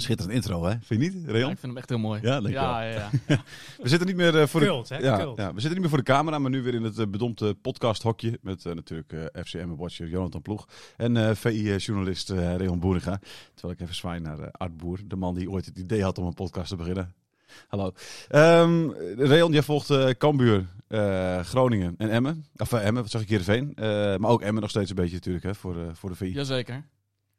[0.00, 0.70] Schitterend intro, hè?
[0.82, 1.38] Vind je niet, Reon?
[1.38, 2.20] Ja, ik vind hem echt heel mooi.
[2.22, 3.42] Ja, ja, ja, ja.
[3.82, 5.00] We zitten niet meer eh, voor Cult, de hè?
[5.00, 7.06] Ja, ja, we zitten niet meer voor de camera, maar nu weer in het eh,
[7.06, 12.80] bedompte podcasthokje met eh, natuurlijk eh, FCM watcher Jonathan Ploeg en eh VI-journalist eh Reon
[12.80, 13.20] Boeriga.
[13.54, 16.18] Terwijl ik even zwaai naar eh, Art Boer, de man die ooit het idee had
[16.18, 17.14] om een podcast te beginnen.
[17.68, 17.92] Hallo.
[18.28, 22.46] Ehm Reon, jij volgt eh Cambuur, eh, Groningen en Emmen.
[22.56, 23.72] Of Emmen, wat zeg ik hier Veen.
[23.74, 23.84] Eh,
[24.16, 26.32] maar ook Emmen nog steeds een beetje natuurlijk hè, voor, eh, voor de VI.
[26.32, 26.74] Jazeker.
[26.74, 26.84] Heb,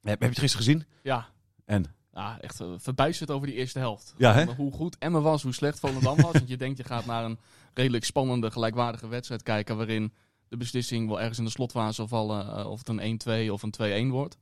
[0.02, 0.86] heb je het gisteren gezien?
[1.02, 1.28] Ja.
[1.66, 1.86] En?
[2.14, 4.14] Ja, echt uh, verbijsterd over die eerste helft.
[4.18, 4.46] Ja, hè?
[4.46, 6.32] Hoe goed Emmen was, hoe slecht Volendam was.
[6.32, 7.40] Want je denkt, je gaat naar een
[7.74, 9.78] redelijk spannende, gelijkwaardige wedstrijd kijken...
[9.78, 10.14] waarin
[10.48, 12.58] de beslissing wel ergens in de slotfase zal vallen...
[12.58, 12.90] eh, of het
[13.26, 14.38] een 1-2 of een 2-1 wordt.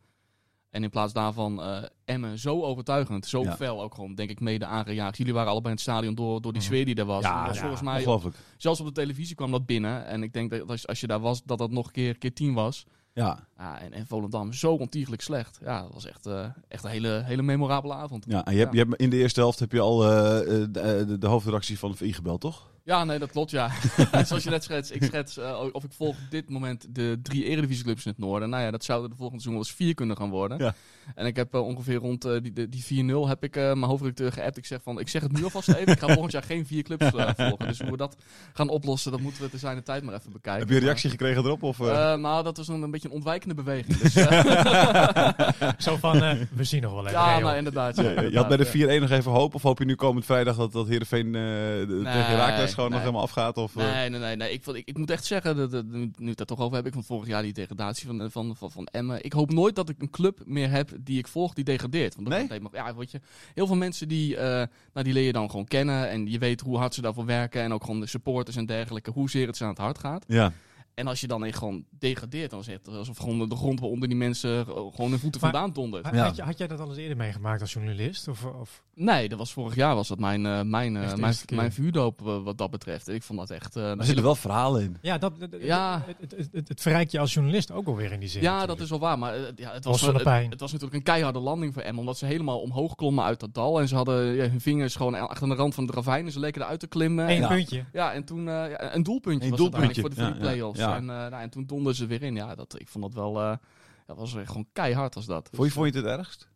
[0.70, 3.56] En in plaats daarvan eh Emmen zo overtuigend, zo Ja.
[3.56, 5.18] fel ook gewoon, denk ik, mede aangejaagd.
[5.18, 7.24] Jullie waren allebei in het stadion door, door die sfeer die er was.
[7.24, 8.36] Ja, was ja, volgens mij, Ongelooflijk.
[8.58, 10.06] zelfs op de televisie kwam dat binnen.
[10.06, 12.34] En ik denk dat als, als je daar was, dat dat nog een keer, keer
[12.34, 12.86] tien was.
[13.14, 15.60] Ja, Ja, en, en Volendam zo ontiegelijk slecht.
[15.64, 18.26] Ja, dat was echt, eh, echt een hele, hele memorabele avond.
[18.28, 20.80] Ja, en je hebt, je hebt, in de eerste helft heb je al eh, de,
[20.80, 22.72] eh, de, de hoofdredactie van de VI gebeld, toch?
[22.90, 23.70] Ja, nee, dat klopt, ja.
[24.26, 27.44] Zoals je net schetst, ik schets eh, of ik volg op dit moment de drie
[27.46, 28.50] eredivisieclubs in het noorden.
[28.50, 30.58] Nou ja, dat zouden de volgende seizoen wel eens vier kunnen gaan worden.
[30.58, 30.74] Ja.
[31.16, 33.84] En ik heb eh, ongeveer rond eh, die, die, die 4-0 heb ik eh, mijn
[33.84, 34.58] hoofdredacteur geappt.
[34.58, 36.84] Ik zeg van, ik zeg het nu alvast even, ik ga volgend jaar geen vier
[36.84, 37.68] clubs volgen.
[37.68, 38.16] Dus hoe we dat
[38.54, 40.60] gaan oplossen, dat moeten we te zijn de tijd maar even bekijken.
[40.62, 41.64] heb je een reactie gekregen erop?
[41.64, 43.98] Of, nou, dat was een, een beetje een ontwijkende beweging.
[43.98, 44.14] Dus,
[45.86, 47.20] Zo van, eh, we zien nog wel even.
[47.20, 47.96] ja, nou inderdaad.
[47.96, 48.98] ja, je had bij de ja.
[48.98, 49.56] 4-1 nog even hoop?
[49.56, 53.00] Of hoop je nu komend vrijdag dat, dat Heerenveen eh de- tegen Herakles gewoon nog
[53.00, 53.58] helemaal afgaat?
[53.58, 53.92] Of, eh?
[53.92, 54.36] Nee, nee, nee.
[54.36, 54.52] nee.
[54.52, 56.92] Ik, ik, ik moet echt zeggen, dat, dat, nu, nu het daar toch over hebben,
[56.92, 59.24] ik vond vorig jaar die degradatie van, van, van, van Emmen.
[59.24, 62.16] Ik hoop nooit dat ik een club meer heb die ik volg die degradeert.
[62.16, 62.60] Want dat Nee?
[62.72, 63.22] ja, weet je,
[63.54, 66.62] heel veel mensen die, eh, nou, die leer je dan gewoon kennen en je weet
[66.62, 69.64] hoe hard ze daarvoor werken en ook gewoon de supporters en dergelijke, hoezeer het ze
[69.64, 70.26] aan het hart gaat.
[70.28, 70.52] Ja.
[71.00, 74.08] En als je dan echt gewoon degradeert, dan is het alsof gewoon de grond waaronder
[74.08, 74.66] die mensen eh,
[74.96, 76.08] gewoon hun voeten Maar- vandaan dondert.
[76.12, 76.24] Ja.
[76.24, 78.28] Had, je, had jij dat al eens eerder meegemaakt als journalist?
[78.28, 78.84] Of, of...
[78.96, 82.58] Nee, dat was vorig jaar was dat mijn, eh, mijn, eh, mijn, mijn vuurdoop wat
[82.58, 83.08] dat betreft.
[83.08, 83.76] Ik vond dat echt...
[83.76, 84.98] eh, Er zitten wel verhalen in.
[85.02, 86.04] Ja, dat, Ja.
[86.06, 88.42] Het, het, het, het, het verrijkt je als journalist ook alweer in die zin.
[88.42, 88.78] Ja, natuurlijk.
[88.80, 89.20] dat is wel waar.
[89.20, 90.50] Maar ja, het, was, het, pijn.
[90.50, 92.00] het was natuurlijk een keiharde landing voor Emmen.
[92.00, 93.80] Omdat ze helemaal omhoog klommen uit dat dal.
[93.80, 96.26] En ze hadden ja, hun vingers gewoon achter de rand van de ravijn.
[96.26, 97.30] En ze leken eruit te klimmen.
[97.30, 97.84] Eén En, puntje.
[97.94, 100.80] ja, en toen eh, een doelpuntje Een was doelpuntje, voor de, ja, play-offs.
[100.90, 100.96] Ja.
[100.96, 102.36] En, eh, nou, en toen donderden ze weer in.
[102.36, 103.42] Ja, dat, ik vond dat wel...
[103.42, 103.58] eh
[104.06, 105.48] dat was echt gewoon keihard als dat.
[105.52, 106.48] Voor wie Dus, vond je het het ergst?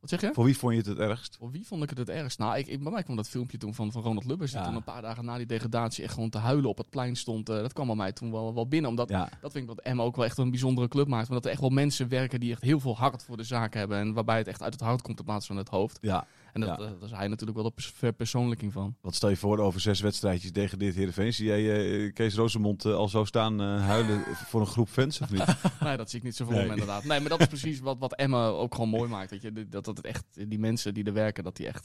[0.00, 0.30] Wat zeg je?
[0.32, 1.36] Voor wie vond je het het ergst?
[1.36, 2.38] Voor wie vond ik het het ergst?
[2.38, 4.50] Nou, ik, ik, bij mij kwam dat filmpje toen van, van Ronald Lubbers.
[4.50, 4.66] Die Ja.
[4.66, 7.48] toen een paar dagen na die degradatie echt gewoon te huilen op het plein stond.
[7.48, 8.90] eh, dat kwam bij mij toen wel, wel binnen.
[8.90, 9.28] Omdat Ja.
[9.40, 11.28] dat vind ik dat Emma ook wel echt een bijzondere club maakt.
[11.28, 13.74] Want dat er echt wel mensen werken die echt heel veel hart voor de zaak
[13.74, 13.98] hebben.
[13.98, 15.98] En waarbij het echt uit het hart komt in plaats van het hoofd.
[16.00, 16.26] ja.
[16.52, 16.74] En dat, Ja.
[16.84, 18.96] eh, daar is hij natuurlijk wel de pers- verpersoonlijking van.
[19.00, 21.32] Wat stel je voor over zes wedstrijdjes degradeerd Heerenveen?
[21.32, 25.30] Zie jij eh, Kees Rosemond eh, al zo staan huilen voor een groep fans of
[25.30, 25.44] niet?
[25.84, 26.64] nee, dat zie ik niet zo voor Nee.
[26.64, 27.04] me inderdaad.
[27.04, 29.30] Nee, maar dat is precies wat, wat Emma ook gewoon mooi maakt.
[29.30, 29.52] Weet je?
[29.52, 31.84] Dat, dat het echt, die mensen die er werken, dat die echt...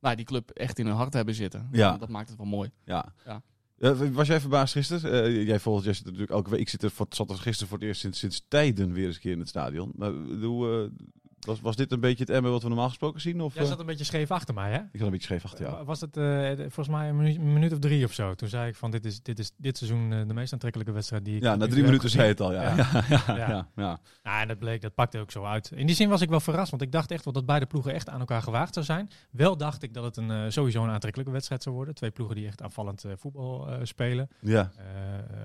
[0.00, 1.68] nou, die club echt in hun hart hebben zitten.
[1.72, 1.96] Ja.
[1.96, 2.70] Dat maakt het wel mooi.
[2.84, 3.12] Ja.
[3.24, 3.42] Ja.
[4.12, 5.44] Was jij verbaasd gisteren?
[5.44, 6.60] Jij volgt jij zit natuurlijk elke week.
[6.60, 9.14] Ik zit er voor, zat er gisteren voor het eerst sinds, sinds tijden weer eens
[9.14, 9.92] een keer in het stadion.
[9.96, 10.90] Maar hoe,
[11.46, 13.40] was, was dit een beetje het Emmen wat we normaal gesproken zien?
[13.40, 13.68] Of, Jij eh?
[13.68, 14.78] zat een beetje scheef achter mij, hè?
[14.78, 15.84] Ik zat een beetje scheef achter jou.
[15.84, 18.34] Was het eh, volgens mij een minuut, een minuut of drie of zo?
[18.34, 21.24] Toen zei ik van dit is dit, is dit seizoen eh, de meest aantrekkelijke wedstrijd
[21.24, 22.52] die ik Ja, na drie minuten zei het al.
[22.62, 22.76] Ja.
[22.76, 23.04] Ja.
[23.08, 23.22] Ja.
[23.26, 23.36] Ja.
[23.36, 23.68] Ja.
[23.76, 24.00] Ja.
[24.22, 25.70] Ja, en dat bleek, dat pakte ook zo uit.
[25.74, 27.94] In die zin was ik wel verrast, want ik dacht echt wel dat beide ploegen
[27.94, 29.10] echt aan elkaar gewaagd zou zijn.
[29.30, 31.94] Wel dacht ik dat het een, eh, sowieso een aantrekkelijke wedstrijd zou worden.
[31.94, 34.28] Twee ploegen die echt aanvallend eh, voetbal eh, spelen.
[34.40, 34.70] ja.
[34.76, 34.84] Eh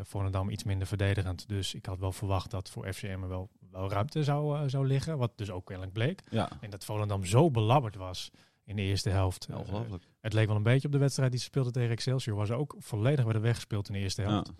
[0.02, 1.48] Volendam iets minder verdedigend.
[1.48, 3.50] Dus ik had wel verwacht dat voor FCM er wel
[3.90, 5.18] ruimte zou, eh, zou liggen.
[5.18, 6.22] Wat dus ook kennelijk bleek.
[6.30, 6.50] ja.
[6.62, 8.32] En dat Volendam zo belabberd was
[8.66, 9.46] in de eerste helft.
[9.50, 10.04] Ja, Eh, ongelooflijk.
[10.22, 12.36] het leek wel een beetje op de wedstrijd die ze speelden tegen Excelsior.
[12.38, 14.30] Waar ze ook volledig werden weggespeeld in de eerste Ja.
[14.30, 14.52] helft.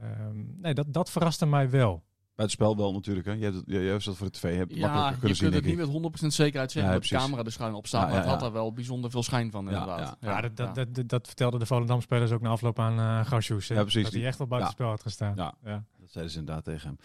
[0.00, 2.02] Ehm, nee, dat, dat verraste mij wel.
[2.34, 3.26] Buitenspel wel natuurlijk.
[3.26, 3.32] Hè.
[3.32, 4.42] Jij, hebt het- jij, jij hebt dat voor de tv.
[4.52, 6.92] Je hebt het Ja, makkelijker je kunnen kunt zien, het niet met 100% zekerheid zeggen
[6.92, 8.00] Ja, dat de camera er schuin op staat.
[8.00, 10.16] Ja, maar ja, het had daar wel bijzonder veel schijn van Ja, inderdaad.
[10.20, 13.30] Ja, dat, dat, dat, dat, dat vertelden de Volendam-spelers ook na afloop aan eh?
[13.68, 14.02] Ja, precies.
[14.02, 15.32] Dat hij echt wel buitenspel had gestaan.
[15.36, 15.84] Ja.
[16.12, 16.98] Zeiden ze inderdaad tegen hem.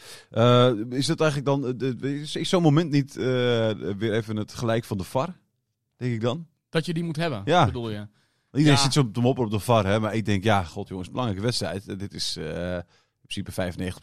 [0.89, 1.67] Eh, is dat eigenlijk dan...
[1.67, 3.23] eh, de- is, zo'n moment niet eh,
[3.97, 5.37] weer even het gelijk van de VAR?
[5.97, 6.47] Denk ik dan?
[6.69, 7.65] Dat je die moet hebben, Ja.
[7.65, 8.07] bedoel je?
[8.51, 8.83] Iedereen Ja.
[8.83, 9.99] zit zo te mopperen op de VAR, hè?
[9.99, 11.99] maar ik denk, ja, god jongens, belangrijke wedstrijd.
[11.99, 12.37] Dit is
[13.27, 13.51] principe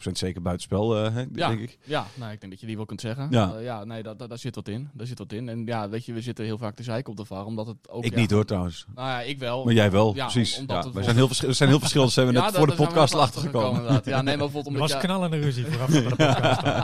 [0.09, 1.47] 95% zeker buitenspel, eh, hè, Ja.
[1.47, 1.77] denk ik.
[1.83, 3.27] Ja, nou, ik denk dat je die wel kunt zeggen.
[3.31, 3.53] Ja.
[3.55, 4.89] Eh, ja nee, dat, dat, daar zit wat in.
[4.93, 5.49] Daar zit wat in.
[5.49, 7.89] En ja, weet je, we zitten heel vaak te zeiken op de VAR, omdat het
[7.89, 8.03] ook...
[8.05, 8.85] Ik ja, niet hoor trouwens.
[8.95, 9.63] Nou ja, ik wel.
[9.65, 10.63] Maar jij wel, Ja, precies.
[10.67, 12.67] Ja, het wij zijn heel, er zijn heel verschillend, zijn we net daar- voor de
[12.75, 14.01] daar we podcast achter achtergekomen.
[14.05, 16.61] Ja, nee, maar bijvoorbeeld omdat was knallende ruzie vooraf de podcast.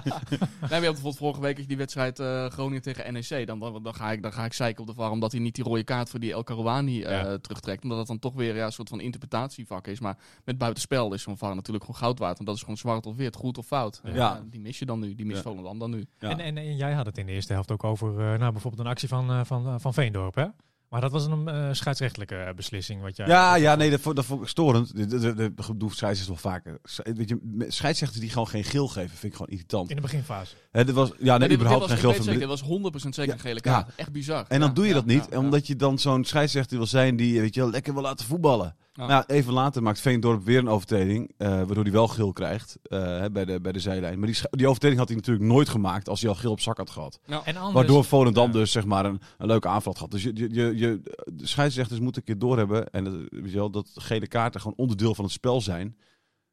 [0.69, 3.47] Nee, maar bijvoorbeeld vorige week die wedstrijd eh, Groningen tegen NEC.
[3.47, 5.55] Dan, dan, dan, ga ik, dan ga ik zeiken op de VAR omdat hij niet
[5.55, 7.37] die rode kaart voor die El Karouani eh, Ja.
[7.37, 7.83] terugtrekt.
[7.83, 9.99] Omdat dat dan toch weer ja, een soort van interpretatievak is.
[9.99, 12.30] Maar met buitenspel is zo'n VAR natuurlijk gewoon goud waard.
[12.35, 14.01] Want dat is gewoon zwart of wit, goed of fout.
[14.03, 14.13] Ja.
[14.13, 15.15] ja, die mis je dan nu.
[15.15, 15.43] Die mist Ja.
[15.49, 16.05] Volendam dan nu.
[16.19, 16.29] Ja.
[16.29, 18.83] En, en, en jij had het in de eerste helft ook over eh, nou, bijvoorbeeld
[18.85, 20.35] een actie van, eh, van, eh, van Veendorp.
[20.35, 20.45] Hè?
[20.89, 23.01] Maar dat was een eh, scheidsrechtelijke beslissing.
[23.01, 24.95] Wat jij Ja, ja, nee, dat, vond- dat vond ik storend.
[24.95, 25.53] De, de, de, de,
[25.89, 26.79] scheidsrechters wel vaker.
[27.15, 29.89] Weet je, scheidsrechters die gewoon geen geel geven, vind ik gewoon irritant.
[29.89, 30.55] In de beginfase.
[30.71, 32.23] Hè, dit was, ja, nee, Nee, dit, überhaupt dit geen geel.
[32.23, 33.71] zeker, dit was 100% zeker een gele Ja.
[33.71, 33.95] kaart.
[33.95, 34.45] Echt bizar.
[34.47, 35.37] En dan Ja, doe je ja, dat niet, ja, ja.
[35.39, 38.75] omdat je dan zo'n scheidsrechter wil zijn die weet je, wel, lekker wil laten voetballen.
[38.93, 39.05] Ja.
[39.07, 42.99] Nou, even later maakt Veendorp weer een overtreding, eh, waardoor hij wel geel krijgt eh,
[43.03, 44.19] hè, bij, de, bij de zijlijn.
[44.19, 46.77] Maar die, die overtreding had hij natuurlijk nooit gemaakt als hij al geel op zak
[46.77, 47.19] had gehad.
[47.25, 48.51] En anders, Waardoor Volendam ja.
[48.51, 50.11] dus zeg maar een, een leuke aanval had gehad.
[50.11, 51.01] Dus je, je, je, je-
[51.33, 54.77] de scheidsrechters moeten een keer doorhebben en dat, weet je wel, dat gele kaarten gewoon
[54.77, 55.97] onderdeel van het spel zijn.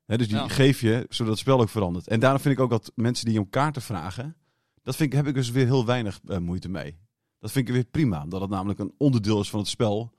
[0.06, 0.49] Hè, dus die Ja.
[0.49, 2.08] geef je, zodat het spel ook verandert.
[2.08, 4.37] En daarom vind ik ook dat mensen die om kaarten vragen,
[4.82, 6.99] dat vind ik, heb ik dus weer heel weinig eh, moeite mee.
[7.38, 10.12] Dat vind ik weer prima, omdat het namelijk een onderdeel is van het spel.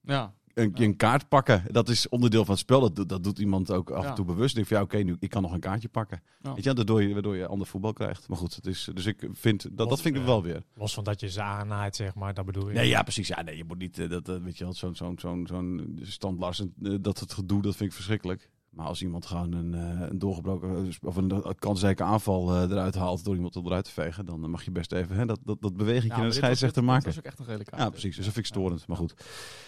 [0.00, 0.34] Ja.
[0.56, 2.80] Een, een kaart pakken, dat is onderdeel van het spel.
[2.80, 4.48] Dat, doet- dat doet iemand ook af en toe bewust.
[4.48, 6.22] Ik denk van ja, oké, nu ik kan nog een kaartje pakken.
[6.42, 6.54] Ja.
[6.54, 8.28] Weet je, waardoor je, waardoor je ander voetbal krijgt.
[8.28, 10.62] Maar goed, het is, dus ik vind dat, dat vind ik wel weer.
[10.74, 12.74] Los van dat je ze aanhaait, zeg maar, dat bedoel je.
[12.74, 13.28] Nee, ja, precies.
[13.28, 16.74] Ja, nee, je moet niet, eh, dat, eh, weet je wel, zo'n zo'n zo'n zo'n
[16.82, 18.50] eh, dat het gedoe, dat vind ik verschrikkelijk.
[18.76, 23.24] Maar als iemand gewoon een, eh, een doorgebroken, of een, kansrijke aanval eh, eruit haalt
[23.24, 25.76] door iemand eruit te vegen, dan eh, mag je best even hè, dat, dat, dat
[25.76, 27.04] beweging Ja, naar maar de scheidsrechter maken.
[27.04, 27.82] Dat is ook echt een gele kaart.
[27.82, 28.16] Ja, precies.
[28.16, 28.86] Dus dat vind ik storend.
[28.86, 29.14] Maar goed,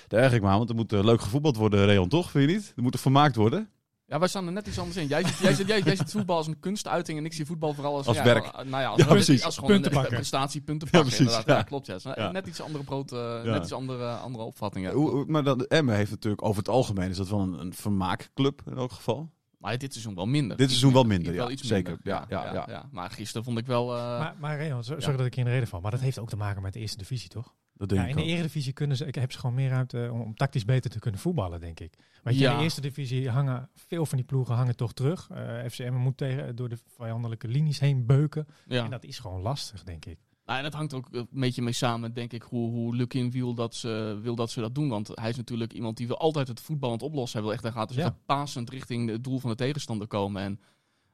[0.09, 2.31] daar erg ik me aan, want er moet eh, leuk gevoetbald worden, Reon, toch?
[2.31, 2.73] Vind je niet?
[2.77, 3.69] Er moet er vermaakt worden.
[4.09, 5.07] Ja, wij staan er net iets anders in.
[5.07, 7.75] Jij ziet, jij ziet, jij, jij ziet voetbal als een kunstuiting en ik zie voetbal
[7.75, 8.07] vooral als...
[8.07, 8.45] Als ja, werk.
[8.45, 9.45] eh, Nou ja, als, Ja, gewoon- precies.
[9.45, 10.15] als gewoon Punten een pakken.
[10.17, 11.47] prestatie, punten Ja, precies, inderdaad.
[11.47, 11.57] Ja.
[11.57, 11.63] ja.
[11.63, 11.87] klopt.
[11.87, 12.31] Ja.
[12.31, 13.51] Net iets andere, brood, eh, Ja.
[13.53, 14.93] net iets andere, andere opvattingen.
[14.93, 18.63] Hoe- maar dan, Emmen heeft natuurlijk over het algemeen, is dat wel een, een vermaakclub
[18.67, 19.31] in elk geval.
[19.59, 20.57] Maar dit seizoen wel minder.
[20.57, 21.99] Dit seizoen wel minder, Wel ja, iets zeker.
[22.03, 22.25] minder.
[22.29, 22.89] Ja, ja, ja.
[22.91, 23.97] Maar gisteren vond ik wel...
[23.97, 26.01] eh, Maar, maar Reon, zo- sorry dat ik je in de reden val, maar dat
[26.01, 27.55] heeft ook te maken met de eerste divisie, toch?
[27.79, 30.21] Dat denk Ja, in de eredivisie kunnen ze, ik heb ze gewoon meer ruimte om,
[30.21, 31.95] om tactisch beter te kunnen voetballen, denk ik.
[32.23, 35.29] Want in de eerste divisie hangen veel van die ploegen hangen toch terug.
[35.31, 38.47] Eh FCM moet tegen, door de vijandelijke linies heen beuken.
[38.67, 38.85] ja.
[38.85, 40.19] En dat is gewoon lastig, denk ik.
[40.45, 43.55] Nou, en dat hangt ook een beetje mee samen, denk ik, hoe, hoe Lukin wil
[43.55, 44.89] dat, ze, wil dat ze dat doen.
[44.89, 47.39] Want hij is natuurlijk iemand die wil altijd het voetbal aan het oplossen.
[47.39, 48.17] Hij wil echt, hij gaat dus Ja.
[48.27, 50.43] pasend richting het doel van de tegenstander komen.
[50.43, 50.61] En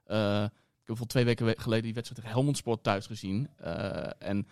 [0.04, 0.52] eh, ik heb
[0.84, 3.48] bijvoorbeeld twee weken we- geleden die wedstrijd tegen Helmond Sport thuis gezien.
[3.56, 4.46] Eh, en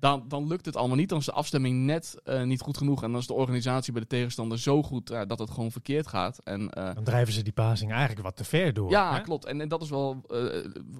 [0.00, 1.08] dan, dan lukt het allemaal niet.
[1.08, 3.02] Dan is de afstemming net eh, niet goed genoeg.
[3.02, 6.06] En dan is de organisatie bij de tegenstander zo goed ja, dat het gewoon verkeerd
[6.06, 6.38] gaat.
[6.44, 8.90] En eh, Dan drijven ze die passing eigenlijk wat te ver door.
[8.90, 9.20] ja, hè?
[9.20, 9.44] klopt.
[9.44, 10.38] En, en dat is wel, eh,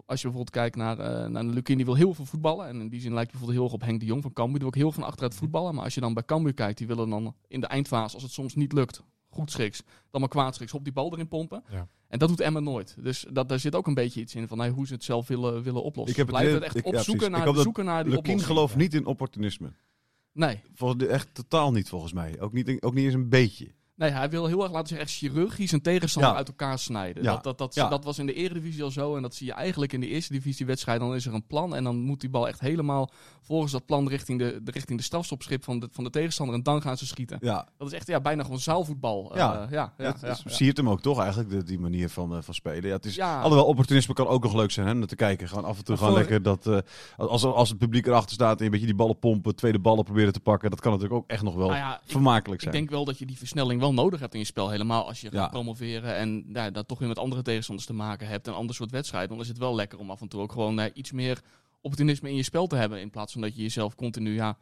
[0.06, 2.66] als je bijvoorbeeld kijkt naar, eh naar Lukin, die wil heel veel voetballen.
[2.66, 4.58] En in die zin lijkt bijvoorbeeld heel erg op Henk de Jong van Cambuur.
[4.58, 5.74] Die wil ook heel van achteruit voetballen.
[5.74, 8.32] Maar als je dan bij Cambuur kijkt, die willen dan in de eindfase, als het
[8.32, 9.02] soms niet lukt,
[9.38, 11.62] goed schiks, dan maar kwaad schiks, op die bal erin pompen.
[11.70, 11.88] Ja.
[12.08, 12.96] En dat doet Emma nooit.
[13.00, 15.28] Dus dat, daar zit ook een beetje iets in van hey, hoe ze het zelf
[15.28, 16.20] willen, willen oplossen.
[16.20, 18.46] Ik heb het echt ik- opzoeken, naar, zoeken naar die Lukien oplossing.
[18.56, 19.72] gelooft niet in opportunisme.
[20.32, 20.60] Nee.
[20.74, 22.40] Volgens, echt totaal niet, volgens mij.
[22.40, 23.72] Ook niet, ook niet eens een beetje.
[23.98, 26.36] Nee, hij wil heel erg laten zeggen, echt chirurgisch een tegenstander Ja.
[26.36, 27.22] uit elkaar snijden.
[27.22, 27.32] Ja.
[27.32, 27.88] Dat, dat, dat, Ja.
[27.88, 29.16] dat was in de eredivisie al zo.
[29.16, 31.00] En dat zie je eigenlijk in de eerste divisie wedstrijd.
[31.00, 33.10] Dan is er een plan en dan moet die bal echt helemaal
[33.42, 36.54] volgens dat plan richting de, de, richting de strafstopschip van de, van de tegenstander.
[36.54, 37.38] En dan gaan ze schieten.
[37.40, 39.32] Ja, Dat is echt ja, bijna gewoon zaalvoetbal.
[39.36, 39.62] Ja.
[39.64, 42.54] Eh, ja, ja, het siert hem ook toch eigenlijk, de- die manier van, eh, van
[42.54, 42.86] spelen.
[42.88, 43.40] Ja, het is, Ja.
[43.40, 45.48] Alhoewel, opportunisme kan ook nog leuk zijn, hè, om te kijken.
[45.48, 46.66] Gewoon af en toe gewoon voor- lekker dat...
[46.66, 46.78] eh,
[47.16, 50.32] als, als het publiek erachter staat en een beetje die ballen pompen, tweede ballen proberen
[50.32, 52.74] te pakken, dat kan natuurlijk ook echt nog wel Nou ik, vermakelijk ik zijn.
[52.74, 54.70] denk wel dat je die versnelling wel nodig hebt in je spel.
[54.70, 55.40] Helemaal als je Ja.
[55.40, 58.46] gaat promoveren en ja, dat toch weer met andere tegenstanders te maken hebt.
[58.46, 59.28] En een ander soort wedstrijd.
[59.28, 61.40] Dan is het wel lekker om af en toe ook gewoon eh, iets meer
[61.80, 63.00] opportunisme in je spel te hebben.
[63.00, 64.56] In plaats van dat je jezelf continu ja,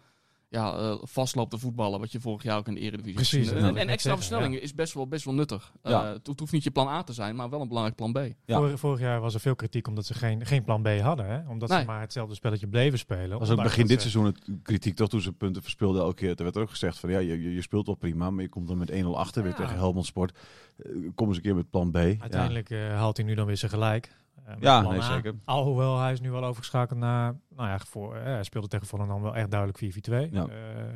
[0.49, 2.01] ja, eh, vastloopt te voetballen.
[2.01, 4.95] Wat je vorig jaar ook in de Eredivisie Precies, En, en extra versnelling is best
[4.95, 5.73] wel, best wel nuttig.
[5.83, 6.07] Ja.
[6.07, 8.13] Eh, het, het hoeft niet je plan A te zijn, maar wel een belangrijk plan
[8.13, 8.19] B.
[8.45, 8.57] Ja.
[8.57, 11.27] Vorig, vorig jaar was er veel kritiek omdat ze geen, geen plan B hadden.
[11.27, 11.49] Hè?
[11.49, 11.81] Omdat Nee.
[11.81, 13.39] ze maar hetzelfde spelletje bleven spelen.
[13.39, 16.35] Was ook begin dit ze- seizoen het kritiek toch toen ze punten verspeelden elke keer.
[16.37, 18.69] Er werd ook gezegd van ja, je, je, je speelt wel prima, maar je komt
[18.69, 19.57] dan met 1-0 achter weer Ja.
[19.59, 20.39] tegen Helmond Sport.
[20.79, 21.97] Eh, kom eens een keer met plan B.
[21.97, 22.15] Ja.
[22.19, 24.11] Uiteindelijk eh, haalt hij nu dan weer zijn gelijk.
[24.45, 25.35] Eh, Ja, nee, zeker.
[25.45, 29.23] Alhoewel hij is nu wel overgeschakeld naar, nou ja, voor, eh, hij speelde tegen Volendam
[29.23, 30.29] wel echt duidelijk 4-4-2.
[30.33, 30.47] Ja.
[30.47, 30.95] Eh,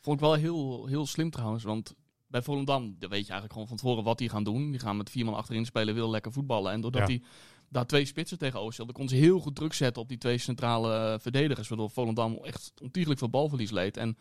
[0.00, 1.64] Vond ik wel heel, heel slim trouwens.
[1.64, 1.94] Want
[2.26, 4.70] bij Volendam dan weet je eigenlijk gewoon van tevoren wat die gaan doen.
[4.70, 6.72] Die gaan met vier man achterin spelen, willen lekker voetballen.
[6.72, 7.06] En doordat Ja.
[7.14, 7.22] hij
[7.68, 11.18] daar twee spitsen tegenover stelde, kon ze heel goed druk zetten op die twee centrale
[11.20, 11.68] verdedigers.
[11.68, 13.96] Waardoor Volendam echt ontiegelijk veel balverlies leed.
[13.96, 14.16] En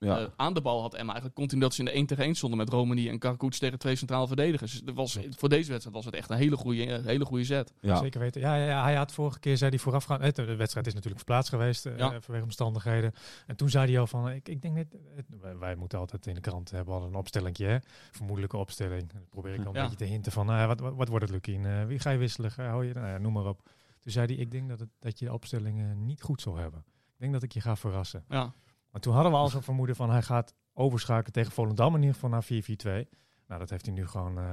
[0.00, 0.18] Ja.
[0.18, 2.34] eh, aan de bal had Emma eigenlijk continu dat ze in de 1 tegen 1
[2.34, 4.72] stonden met Romani en Karkoets tegen twee centrale verdedigers.
[4.72, 7.44] Dus dat was, voor deze wedstrijd was het echt een hele goede, eh, hele goede
[7.44, 7.72] zet.
[7.80, 7.96] ja.
[7.96, 8.40] Zeker weten.
[8.40, 11.20] Ja, ja, ja, hij had vorige keer, zei hij voorafgaand, eh, de wedstrijd is natuurlijk
[11.24, 12.20] verplaatst geweest eh, Ja.
[12.20, 13.12] vanwege omstandigheden.
[13.46, 16.26] En toen zei hij al van, ik, ik denk net, het- wij, wij moeten altijd
[16.26, 17.76] in de krant hebben al een opstellingje, hè?
[18.10, 19.12] vermoedelijke opstelling.
[19.12, 19.82] Dan probeer ik al een Ja.
[19.82, 21.86] beetje te hinten van, nou wat, wat, wat wordt het Lukien?
[21.86, 22.52] Wie ga je wisselen?
[22.56, 23.62] Hou je, nou ja, noem maar op.
[24.00, 26.56] Toen zei hij, ik denk dat, het, dat je de opstelling eh, niet goed zal
[26.56, 26.84] hebben.
[26.88, 28.24] Ik denk dat ik je ga verrassen.
[28.28, 28.52] Ja.
[28.98, 32.14] Maar toen hadden we al zo'n vermoeden van, hij gaat overschakelen tegen Volendam in ieder
[32.14, 33.08] geval naar 4-4-2.
[33.46, 34.44] Nou, dat heeft hij nu gewoon eh,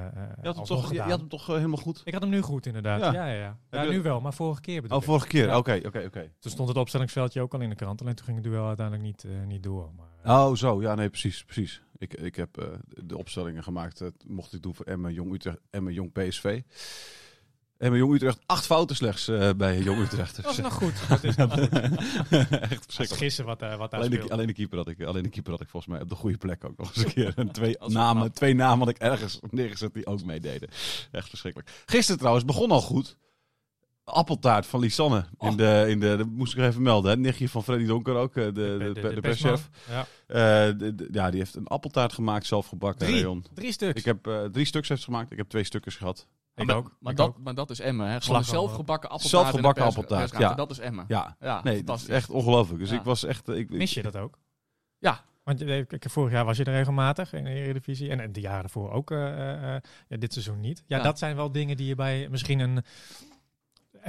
[0.42, 2.02] Je had hem toch, je, had hem toch eh, helemaal goed?
[2.04, 3.00] Ik had hem nu goed, inderdaad.
[3.00, 3.14] Ja.
[3.14, 3.84] Ja, ja, ja.
[3.84, 5.10] nu wel, maar vorige keer bedoel Oh, ik.
[5.10, 5.56] vorige keer.
[5.56, 6.32] Oké, oké, oké.
[6.40, 9.06] Toen stond het opstellingsveldje ook al in de krant, alleen toen ging het duel uiteindelijk
[9.06, 9.92] niet, niet door.
[9.96, 10.82] Maar, Oh, zo.
[10.82, 11.44] Ja, nee, precies.
[11.46, 11.82] precies.
[11.98, 14.04] Ik, ik heb de opstellingen gemaakt.
[14.28, 16.62] mocht ik doen voor Emma Jong Utrecht, Emma Jong PSV.
[17.77, 20.44] Emma Jong Utrecht, acht fouten slechts eh, bij Jong Utrecht.
[20.44, 20.94] dat is nog goed.
[21.10, 21.70] Dat is nog goed.
[22.50, 23.12] Echt verschrikkelijk.
[23.24, 25.51] gissen wat, eh, wat daar Alleen de, alleen, de keeper had ik, alleen de keeper
[25.51, 27.34] had ik volgens mij op de goede plek ook nog eens een keer.
[27.38, 30.70] En twee, namen, twee namen had ik ergens neergezet die ook meededen.
[31.12, 31.72] Echt verschrikkelijk.
[31.86, 33.17] Gisteren trouwens begon al goed.
[34.03, 35.17] Appeltaart van Lisanne.
[35.17, 35.58] In Oh.
[35.58, 37.12] de, in de, dat moest ik even melden.
[37.12, 37.17] Hè.
[37.17, 38.36] Nichtje van Freddy Donker ook.
[38.36, 39.70] eh, De, de, de, de, perschef.
[39.89, 40.08] Ja.
[40.27, 40.75] Eh,
[41.12, 43.05] ja, die heeft een appeltaart gemaakt, zelf gebakken.
[43.08, 43.20] Drie.
[43.20, 43.46] Leon.
[43.53, 44.00] Drie stuks.
[44.00, 45.32] Ik heb drie stuks heeft gemaakt.
[45.32, 46.27] Ik heb twee stukjes gehad.
[46.56, 46.96] Ik maar, ook.
[47.00, 47.38] Maar, ik dat, ook.
[47.44, 48.08] maar dat is Emmen.
[48.08, 48.22] Hè?
[48.22, 49.44] Gewoon zelfgebakken appeltaart.
[49.46, 50.54] Zelfgebakken appeltaart, ja.
[50.54, 51.06] Dat is Emmen.
[51.08, 52.80] Ja, Ja, nee, dat is echt ongelooflijk.
[52.80, 52.96] Dus Ja.
[52.98, 53.48] ik was echt...
[53.48, 54.38] Ik, ik- Mis je dat ook?
[54.98, 55.24] Ja.
[55.44, 58.10] Want ik- vorig jaar was je er regelmatig in de Eredivisie.
[58.10, 59.12] En, en de jaren ervoor ook.
[59.12, 60.84] eh, eh, eh, ja, dit seizoen niet.
[60.88, 61.04] Ja, Ja.
[61.04, 62.84] dat zijn wel dingen die je bij misschien een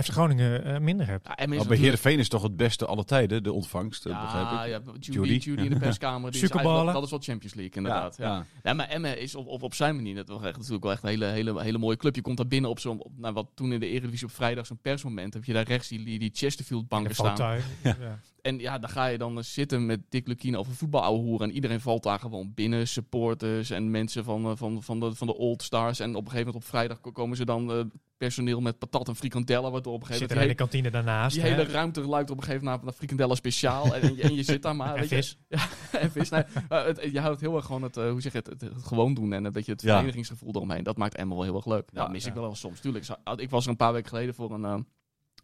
[0.03, 1.25] FC Groningen eh, minder hebt.
[1.27, 4.45] Ja, Maar bij natuurlijk- Heerenveen is toch het beste alle tijden, de ontvangst, dat begrijp
[4.45, 4.71] Ja, ik.
[4.71, 5.45] ja, Judy, Judy.
[5.49, 6.31] Judy, in de perskamer.
[6.33, 8.17] Die is dat is wel Champions League, inderdaad.
[8.17, 8.47] Ja, ja.
[8.63, 11.09] Ja, maar Emmen is op, op, op zijn manier dat echt, natuurlijk wel echt een
[11.09, 12.15] hele, hele, hele mooie club.
[12.15, 14.67] Je komt daar binnen op zo'n, op, nou, wat toen in de Eredivisie op vrijdag
[14.67, 17.61] zo'n persmoment, heb je daar rechts die, die, die Chesterfield banken De staan.
[17.83, 18.21] Ja.
[18.43, 21.41] En ja, dan ga je dan zitten met Dick Lukien over voetbal.
[21.41, 22.89] En iedereen valt daar gewoon binnen.
[22.89, 26.01] Supporters en mensen van, eh, van, van, de, van de Old Stars.
[26.01, 27.79] En op een gegeven moment op vrijdag ko- komen ze dan eh,
[28.17, 29.73] personeel met patat en frikandellen.
[29.73, 31.35] Waardoor op een gegeven Zit er moment in die, de kantine daarnaast.
[31.35, 31.49] die hè?
[31.49, 33.95] hele ruimte luidt op een gegeven moment naar frikandellen speciaal.
[33.95, 34.95] en, en, je, en je zit daar maar.
[34.95, 35.39] En weet je, vis.
[36.03, 36.31] en vis.
[36.31, 38.61] Nee, maar het, je houdt heel erg gewoon het, eh, hoe zeg je het, het,
[38.61, 39.33] het gewoon doen.
[39.33, 39.95] En een beetje het Ja.
[39.95, 40.83] verenigingsgevoel eromheen.
[40.83, 41.89] Dat maakt Emma wel heel erg leuk.
[41.93, 42.29] Ja, dat mis ja.
[42.29, 42.81] ik wel eens soms.
[42.81, 43.07] Tuurlijk,
[43.37, 44.87] ik was er een paar weken geleden voor een...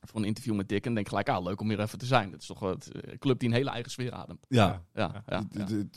[0.02, 2.06] eh, voor een interview met Dick en denk gelijk, ah, leuk om hier even te
[2.06, 2.32] zijn.
[2.32, 4.46] Het is toch wel het, eh, een club die een hele eigen sfeer ademt.
[4.48, 4.82] Ja.
[4.94, 5.46] Ja, Ja.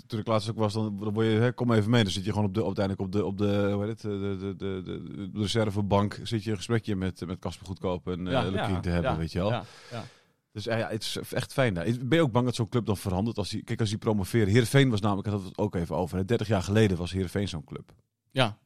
[0.08, 2.04] Toen ik laatst ook was, dan, dan word je, hè, kom even mee.
[2.04, 4.38] Dan zit je gewoon op de, uiteindelijk op de, op de, hoe heet het, de,
[4.40, 6.20] de, de, de, de reservebank.
[6.24, 9.12] Zit je een gesprekje met, met Casper Goedkoop en Ja, eh Lukien ja, te hebben,
[9.12, 9.50] Ja, weet je wel.
[9.50, 10.04] Ja, ja.
[10.52, 11.86] Dus eh, ja, het is echt fijn daar.
[11.86, 13.38] Ben je ook bang dat zo'n club dan verandert?
[13.38, 14.48] Als die, kijk, als die promoveren.
[14.48, 16.18] Heerenveen was namelijk, ik had het ook even over.
[16.18, 17.92] hè, 30 jaar geleden was Heerenveen zo'n club.
[18.32, 18.58] ja.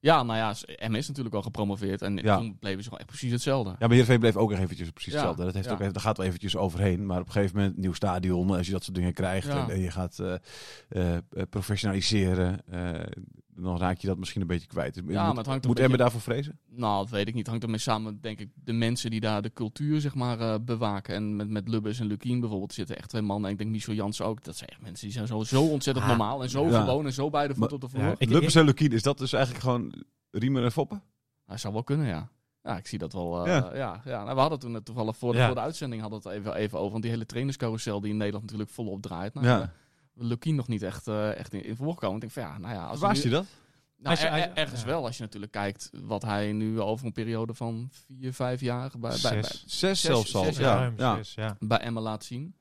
[0.00, 0.54] Ja, nou ja,
[0.88, 2.36] M is natuurlijk al gepromoveerd en Ja.
[2.36, 3.70] toen bleven ze gewoon echt precies hetzelfde.
[3.70, 5.44] Ja, maar Heerenveen bleef ook nog eventjes precies Ja, hetzelfde.
[5.44, 5.72] Dat heeft ja.
[5.72, 7.06] ook even, daar gaat wel eventjes overheen.
[7.06, 9.80] Maar op een gegeven moment, nieuw stadion, als je dat soort dingen krijgt en, en
[9.80, 10.34] je gaat eh,
[10.88, 12.60] eh, eh, professionaliseren,
[13.62, 14.94] dan raak je dat misschien een beetje kwijt.
[14.94, 16.58] Ja, moet maar het hangt moet beetje- Emmen daarvoor vrezen?
[16.68, 17.36] Nou, dat weet ik niet.
[17.36, 20.54] Het hangt ermee samen, denk ik, de mensen die daar de cultuur, zeg maar, eh,
[20.62, 21.14] bewaken.
[21.14, 23.46] En met, met Lubbers en Lukien bijvoorbeeld zitten echt twee mannen.
[23.46, 24.44] En ik denk Michel Jansen ook.
[24.44, 26.80] Dat zijn echt mensen die zijn zo, zo ontzettend Ah, normaal en zo ja.
[26.80, 28.02] gewoon en zo bij de voet Maar- op de vloer.
[28.04, 29.92] Ja, ik- Lubbers en Lukien, is dat dus eigenlijk gewoon
[30.30, 31.02] Riemer en Foppen?
[31.46, 32.28] Dat zou wel kunnen, ja.
[32.62, 33.46] Ja, ik zie dat wel.
[33.46, 33.74] eh, Ja.
[33.76, 34.00] ja.
[34.04, 35.46] Ja, Nou, we hadden toen het toevallig voor de, Ja.
[35.46, 36.90] voor de uitzending hadden we het even, even over.
[36.90, 39.34] Want die hele trainerscarousel die in Nederland natuurlijk volop draait.
[39.34, 39.72] Nou, Ja.
[40.22, 42.14] Lukien nog niet echt, eh, echt in, in voorkomen.
[42.14, 42.86] Ik denk van ja, nou ja.
[43.08, 43.46] Als je dat?
[43.96, 44.86] Nou, er- er- ergens ja.
[44.86, 48.90] wel, als je natuurlijk kijkt wat hij nu over een periode van vier, vijf jaar
[48.98, 49.64] bij, bij, bij, Zes.
[49.66, 50.44] Zes zelfs al.
[50.44, 50.92] zes, ja.
[51.34, 51.56] ja.
[51.58, 52.54] bij Emma laat zien.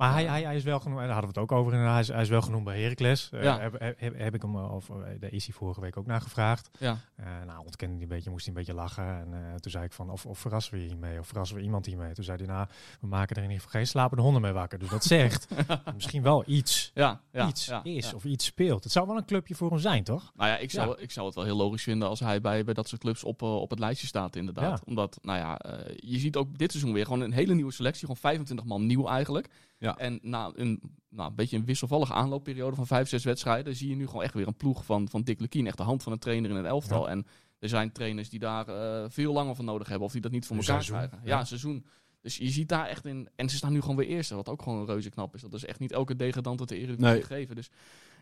[0.00, 2.00] Maar hij, hij, hij is wel genoemd, en daar hadden we het ook over hij
[2.00, 3.30] is, hij is wel genoemd bij Heracles.
[3.32, 6.06] Eh, heb, heb, heb ik hem, eh, of eh, daar is hij vorige week ook
[6.06, 6.70] naar gevraagd.
[6.78, 6.96] Ja.
[7.16, 9.04] Eh, nou, ontkende hij een beetje, moest hij een beetje lachen.
[9.04, 11.18] En toen zei ik van, of, of verrassen we je hiermee?
[11.18, 12.12] Of verrassen we iemand hiermee?
[12.12, 12.66] Toen zei hij, nou,
[13.00, 14.78] we maken er in ieder geval geen slapende honden mee wakker.
[14.78, 15.48] Dus dat zegt
[15.94, 18.84] misschien wel iets, Ja, ja, iets ja, is of iets speelt.
[18.84, 20.32] Het zou wel een clubje voor hem zijn, toch?
[20.34, 22.74] Nou ja, ik zou, ik zou het wel heel logisch vinden als hij bij, bij
[22.74, 24.84] dat soort clubs op, op het lijstje staat, inderdaad.
[24.84, 25.60] Omdat, nou ja,
[25.96, 28.00] je ziet ook dit seizoen weer gewoon een hele nieuwe selectie.
[28.00, 29.48] Gewoon 25 man nieuw eigenlijk.
[29.80, 29.96] Ja.
[29.98, 33.96] En na een, nou, een beetje een wisselvallige aanloopperiode van vijf, zes wedstrijden, zie je
[33.96, 35.66] nu gewoon echt weer een ploeg van, van Dick Lukien.
[35.66, 37.08] Echt de hand van een trainer in een elftal.
[37.08, 37.26] En
[37.58, 40.46] er zijn trainers die daar eh, veel langer van nodig hebben of die dat niet
[40.46, 41.28] voor Een elkaar seizoen, krijgen.
[41.28, 41.40] Ja, ja.
[41.40, 41.86] een seizoen.
[42.20, 43.28] Dus je ziet daar echt in.
[43.36, 45.40] En ze staan nu gewoon weer eerste, wat ook gewoon reuze knap is.
[45.40, 47.22] Dat is echt niet elke degradant het de Eredivisie Nee.
[47.22, 47.56] geven.
[47.56, 47.70] Dus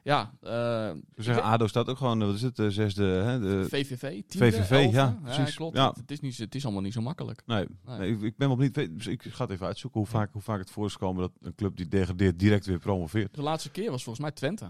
[0.03, 0.51] ja, eh,
[1.15, 3.39] We zeggen, ADO staat ook gewoon, eh, wat is het, de zesde, hè?
[3.41, 4.97] De, VVV, tiende, VVV, elfde.
[4.97, 5.55] ja, precies.
[5.57, 5.77] klopt.
[5.77, 5.89] Ja.
[5.89, 7.43] Het, het is niet, het is allemaal niet zo makkelijk.
[7.47, 7.99] nee, Nee.
[7.99, 10.43] nee, ik, ik ben wel niet, dus ik ga het even uitzoeken hoe vaak, hoe
[10.43, 13.35] vaak het voor is gekomen dat een club die degradeert direct weer promoveert.
[13.35, 14.67] De laatste keer was volgens mij Twente.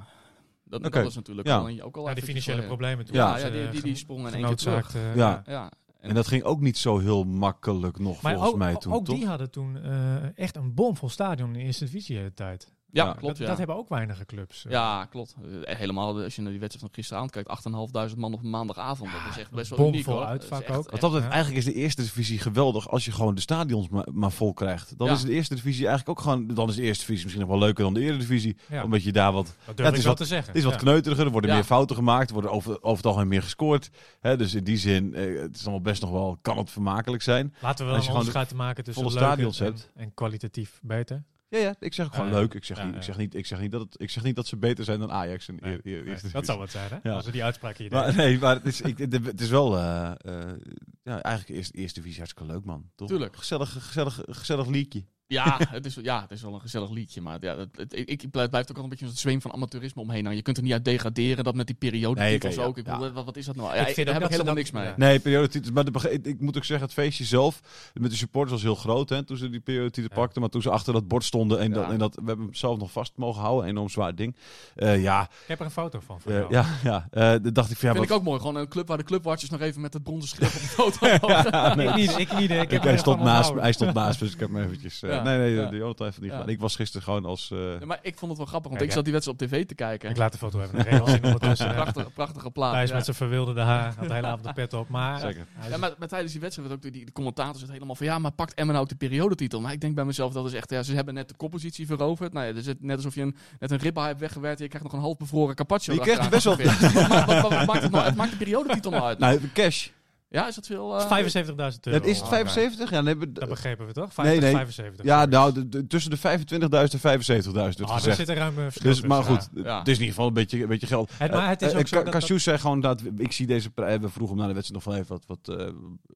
[0.64, 1.56] Dat, was natuurlijk Ja.
[1.58, 3.14] al, ook al Ja, financiële problemen toen.
[3.16, 4.94] Ja, Ja, die, eh, die, die ge- sprong in één keer terug.
[4.94, 5.42] eh, Ja.
[5.46, 5.70] Ja,
[6.00, 8.92] en, En dat ging ook niet zo heel makkelijk nog, Maar volgens ook, mij toen,
[8.92, 9.16] ook toch?
[9.16, 12.72] die hadden toen eh, echt een bomvol stadion in de eerste divisie de hele tijd.
[12.90, 13.10] Ja, Ja.
[13.12, 13.26] klopt.
[13.26, 13.46] dat, ja.
[13.46, 14.64] dat hebben ook weinige clubs.
[14.64, 14.70] eh.
[14.72, 15.34] Ja, klopt.
[15.64, 19.10] Eh, Helemaal als je naar die wedstrijd van gisteravond kijkt, 8.500 man op een maandagavond.
[19.12, 20.24] Dat is echt best wel uniek hoor.
[20.24, 21.00] uitvak Dat is echt- ook.
[21.00, 24.32] Wat dat eigenlijk is de eerste divisie geweldig als je gewoon de stadions maar, maar
[24.32, 24.98] vol krijgt.
[24.98, 25.12] Dan Ja.
[25.12, 27.66] is de eerste divisie eigenlijk ook gewoon, dan is de eerste divisie misschien nog wel
[27.66, 28.56] leuker dan de eredivisie.
[28.68, 28.84] Ja.
[28.84, 30.46] Omdat je daar wat, Dat het is wat- te zeggen.
[30.48, 30.78] het is wat Ja.
[30.78, 31.56] kneuteriger, er worden Ja.
[31.56, 33.90] meer fouten gemaakt, er worden over, over het algemeen meer gescoord.
[34.20, 37.22] Hè, dus in die zin, eh, het is allemaal best nog wel, kan het vermakelijk
[37.22, 37.54] zijn.
[37.60, 39.90] Laten we wel Als je een gewoon onderscheid te maken tussen volle stadions en, hebt.
[39.94, 41.24] en kwalitatief beter.
[41.50, 42.54] Ja, ja, ik zeg ook gewoon leuk.
[42.54, 42.98] Ik zeg, Ja, niet, ja.
[42.98, 44.98] ik, zeg niet, ik, zeg niet dat het, ik zeg niet dat ze beter zijn
[45.00, 47.08] dan Ajax de eer- eer- eerste dat zou wat zijn, hè?
[47.08, 47.14] Ja.
[47.14, 49.76] Als we die uitspraak hier Maar, nee, maar het is, ik, het, het is wel,
[49.76, 50.56] eh, eh,
[51.02, 52.90] ja, eigenlijk eerste, eerste divisie hartstikke leuk, man.
[52.94, 53.08] Toch?
[53.08, 53.36] Tuurlijk.
[53.36, 55.04] Gezellig, gezellig, gezellig liedje.
[55.30, 57.20] Ja, het is, ja, het is wel een gezellig liedje.
[57.20, 59.52] Maar ja, het, het- ik, ik blijf blijft ook al een beetje een zweem van
[59.52, 60.22] amateurisme omheen.
[60.22, 62.62] Nou, je kunt er niet uit degraderen, dat met die periode Nee, ja.
[62.62, 62.78] ook.
[62.78, 62.92] Ik Ja.
[62.98, 63.68] bedoel, wat, wat is dat nou?
[63.70, 64.92] Ik Ja, vind daar ook heb dat ik helemaal niks mee.
[64.96, 65.72] Nee, periodetitels.
[65.74, 67.60] Maar de, ik, ik moet ook zeggen, het feestje zelf
[67.94, 69.08] met de supporters was heel groot.
[69.08, 70.20] Hè, toen ze die periodetitel Ja.
[70.22, 70.40] pakten.
[70.40, 71.58] Maar toen ze achter dat bord stonden.
[71.58, 71.74] En, Ja.
[71.74, 73.64] dat, en dat, we hebben hem zelf nog vast mogen houden.
[73.64, 74.36] Een enorm zwaar ding.
[74.74, 76.20] Eh, ja, Ik heb er een foto van.
[76.20, 76.52] van eh, jou.
[76.52, 77.08] ja, ja.
[77.10, 78.38] eh, dacht ik van ja, Vind ik ook mooi.
[78.40, 81.06] Gewoon een club waar de clubwatchers nog even met het bronzen schrift op de foto
[81.50, 81.86] Ja, nee.
[81.88, 82.50] Ik niet, ik niet.
[82.50, 85.02] Ik heb Ik, hij, stond naast, hij stond naast me, dus ik heb hem eventjes...
[85.18, 85.70] Ja, nee, nee, ja.
[85.70, 86.38] de Jonathan heeft het niet Ja.
[86.38, 86.54] gedaan.
[86.54, 87.50] Ik was gisteren gewoon als...
[87.50, 89.48] eh, Ja, maar ik vond het wel grappig, want Kijk, ik zat die wedstrijd op
[89.48, 90.10] tv te kijken.
[90.10, 90.84] Ik laat de foto even.
[91.08, 91.74] Zien ondertussen.
[91.74, 92.72] Prachtige, prachtige plaat.
[92.72, 92.94] Thijs ja.
[92.94, 93.94] met zijn verwilderde haar.
[93.98, 94.88] Had de hele avond de pet op.
[94.88, 95.46] Maar, Zeker.
[95.52, 97.94] hij Ja, is- maar, maar tijdens die wedstrijd werd ook die, die commentators het helemaal
[97.94, 99.60] van ja, maar pakt Emmen nou ook de periodetitel?
[99.60, 102.32] Maar ik denk bij mezelf dat is echt, ja, ze hebben net de koppositie veroverd.
[102.32, 104.68] Nou ja, dus het, net alsof je een, net een ribba hebt weggewerkt en je
[104.68, 105.94] krijgt nog een half bevroren carpaccio.
[105.94, 106.92] Je krijgt best wel- geserveerd.
[107.08, 108.14] wat, wat, wat, wat maakt het nou?
[108.14, 109.18] Maakt de periodetitel nou uit?
[109.18, 109.88] nou, cash.
[110.30, 110.98] Ja, is dat veel?
[110.98, 111.98] eh, 75.000 euro.
[111.98, 112.90] Dat is het 75?
[112.90, 114.16] Ja, nee, we- Dat begrepen we toch?
[114.16, 114.52] Nee, 50, nee.
[114.52, 115.04] 75.
[115.04, 118.16] ja nou, de- de- tussen de 25.000 en 75.000 werd Ah, daar gezegd.
[118.16, 119.78] zit ruim een verschil Dus, maar goed, Ja.
[119.78, 121.10] het is in ieder geval een beetje, een beetje geld.
[121.18, 123.46] Het- maar het is Eh, ook eh, zo dat- dat- zei gewoon dat, ik zie
[123.46, 125.66] deze prijs, we vroegen hem na de wedstrijd nog van even, wat, wat eh,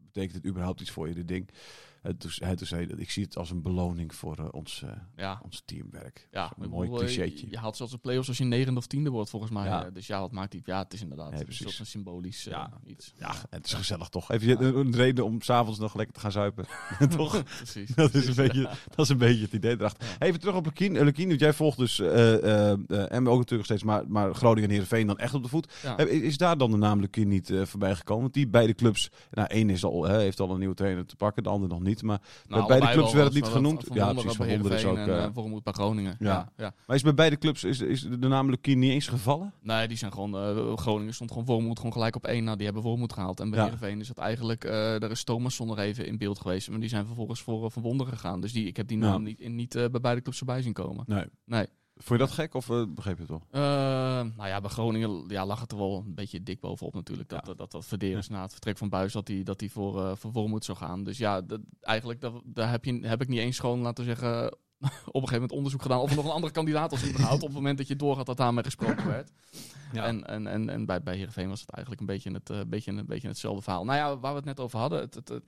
[0.01, 1.48] betekent het überhaupt iets voor je, dit ding?
[2.02, 4.90] Toen, hij toen zei dat ik zie het als een beloning voor eh, ons, eh,
[5.16, 6.28] Ja, ons teamwerk.
[6.30, 7.46] ja ik mooi eh, clichétje.
[7.50, 9.64] Je haalt zelfs de play-offs als je negende of tiende wordt, volgens mij.
[9.64, 9.90] Ja.
[9.90, 10.62] Dus ja, wat maakt die?
[10.64, 11.78] Ja, het is inderdaad is precies.
[11.78, 12.70] een symbolisch Ja.
[12.86, 13.12] iets.
[13.16, 14.30] Ja, het is gezellig toch.
[14.30, 16.66] Even een, een reden om s'avonds nog lekker te gaan zuipen.
[17.16, 17.42] toch?
[17.42, 17.94] Precies.
[17.94, 20.16] Dat is, een beetje, dat is een beetje het idee erachter.
[20.18, 21.04] Even terug op Lukien.
[21.04, 25.06] Lukien, want jij volgt dus Emmen ook natuurlijk nog steeds, maar, maar Groningen en Heerenveen
[25.06, 25.72] dan echt op de voet.
[25.82, 25.98] Ja.
[25.98, 28.22] Is daar dan de naam Lukien niet voorbij gekomen?
[28.22, 31.42] Want die beide clubs, nou één is al, heeft al een nieuwe trainer te pakken,
[31.42, 31.91] de ander nog niet.
[32.00, 33.85] Maar, Nou, bij beide clubs werd het niet genoemd.
[33.85, 36.16] Van Ja, precies, bij Van is ook, en Wormoed bij Groningen.
[36.18, 36.28] ja.
[36.28, 36.52] Ja.
[36.57, 39.52] Ja, maar is bij beide clubs is, is de naam Lukien niet eens gevallen?
[39.62, 40.37] Nee, die zijn gewoon.
[40.37, 42.44] eh, Groningen stond gewoon Wormoed gewoon gelijk op één.
[42.44, 43.40] Nou, die hebben Wormoed gehaald.
[43.40, 43.64] En bij Ja.
[43.64, 44.64] Heerenveen is dat eigenlijk.
[44.64, 46.70] eh daar is Thomasson nog even in beeld geweest.
[46.70, 48.40] Maar die zijn vervolgens voor, uh, Wonderen gegaan.
[48.40, 51.05] Dus die, ik heb die naam niet, in, niet bij beide clubs voorbij zien komen.
[51.07, 51.24] Nee.
[51.44, 51.66] Nee.
[51.96, 53.42] Vond je dat gek of eh, begreep je het wel?
[53.50, 53.61] Eh,
[54.37, 57.28] nou ja, bij Groningen ja, lag het er wel een beetje dik bovenop natuurlijk.
[57.28, 57.55] Dat Ja.
[57.55, 60.33] dat, dat, dat na het vertrek van Buis dat hij dat die voor, eh voor
[60.33, 61.05] Wormoed zou gaan.
[61.05, 64.44] Dus ja, dat, eigenlijk dat, daar heb, je, heb ik niet eens gewoon laten zeggen...
[64.83, 67.42] op een gegeven moment onderzoek gedaan of er nog een andere kandidaat was überhaupt.
[67.42, 69.33] op het moment dat je doorgaat dat daarmee gesproken werd.
[69.92, 70.05] Ja.
[70.05, 73.07] En, en, en, en bij, bij Heerenveen was het eigenlijk een beetje, het, beetje, een
[73.07, 73.85] beetje hetzelfde verhaal.
[73.85, 75.00] Nou ja, waar we het net over hadden.
[75.00, 75.44] Het, het, het,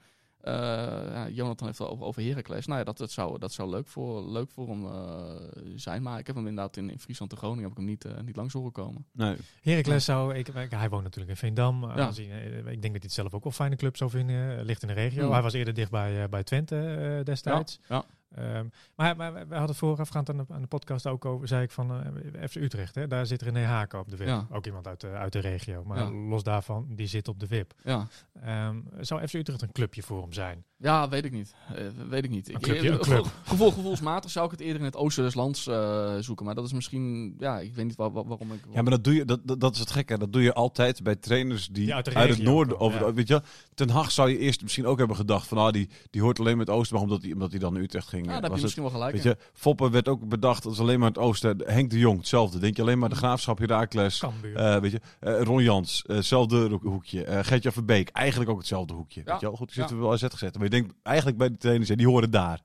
[0.53, 2.67] ja, Jonathan heeft het over, over Heracles.
[2.67, 5.35] Nou ja, dat, dat zou, dat zou leuk, voor, leuk voor hem eh,
[5.75, 6.03] zijn.
[6.03, 8.13] Maar ik heb hem inderdaad in, in Friesland en Groningen heb ik hem niet, eh,
[8.25, 9.07] niet langs horen komen.
[9.13, 9.37] Nee.
[9.63, 11.85] Heracles zou, ik, hij woont natuurlijk in Veendam.
[11.91, 12.07] eh, Ja.
[12.07, 14.59] als hij, eh, ik denk dat hij het zelf ook wel fijne club zou vinden.
[14.59, 15.23] eh, ligt in de regio.
[15.23, 15.33] Hmm.
[15.33, 16.77] Hij was eerder dicht bij, eh, bij Twente
[17.19, 17.81] eh, destijds.
[17.89, 18.05] Ja,
[18.35, 18.67] Ehm,
[18.97, 21.91] maar, maar we hadden voorafgaand aan de, aan de podcast ook over, zei ik van
[22.35, 22.95] eh, FC Utrecht.
[22.95, 24.27] Hè, daar zit René Haken op de WIP.
[24.29, 24.47] Ja.
[24.51, 25.85] Ook iemand uit de, uit de regio.
[25.85, 26.11] Maar Ja.
[26.11, 27.73] los daarvan, die zit op de WIP.
[27.85, 28.09] ja.
[28.43, 30.65] Ehm, zou FC Utrecht een clubje voor hem zijn?
[30.77, 31.55] Ja, weet ik niet.
[31.75, 32.49] Eh, weet ik niet.
[32.49, 33.25] Een Ik- clubje, eh, een club.
[33.25, 36.45] gevo- Gevoel, gevoelsmatig zou ik het eerder in het oosten des lands eh, zoeken.
[36.47, 38.61] Maar dat is misschien, ja, ik weet niet waar, waar- waarom ik...
[38.71, 40.19] Ja, maar dat doe je, dat, dat, is het gekke.
[40.19, 43.07] Dat doe je altijd bij trainers die, uit het noorden komen, over.
[43.07, 43.15] ja.
[43.15, 43.43] Weet je.
[43.75, 46.57] Ten Hag zou je eerst misschien ook hebben gedacht van, ah, die, die hoort alleen
[46.57, 48.24] met oosten, maar omdat hij omdat hij dan naar Utrecht ging.
[48.25, 50.63] Ja, eh, daar heb je het, misschien wel gelijk weet je, Foppen werd ook bedacht,
[50.63, 51.63] dat is alleen maar het oosten.
[51.67, 52.59] Henk de Jong, hetzelfde.
[52.59, 54.23] Denk je alleen maar de Graafschap, Herakles,
[54.55, 57.25] eh weet je, eh, Ron Jans, eh, hetzelfde ho- hoekje.
[57.25, 59.23] eh Gertjan Verbeek, eigenlijk ook hetzelfde hoekje.
[59.25, 59.31] Ja.
[59.33, 59.57] Weet je wel?
[59.57, 59.81] Goed, die Ja.
[59.89, 60.55] zitten we wel AZ gezet.
[60.55, 62.61] Maar je denkt eigenlijk bij de trainers, ja, die horen daar.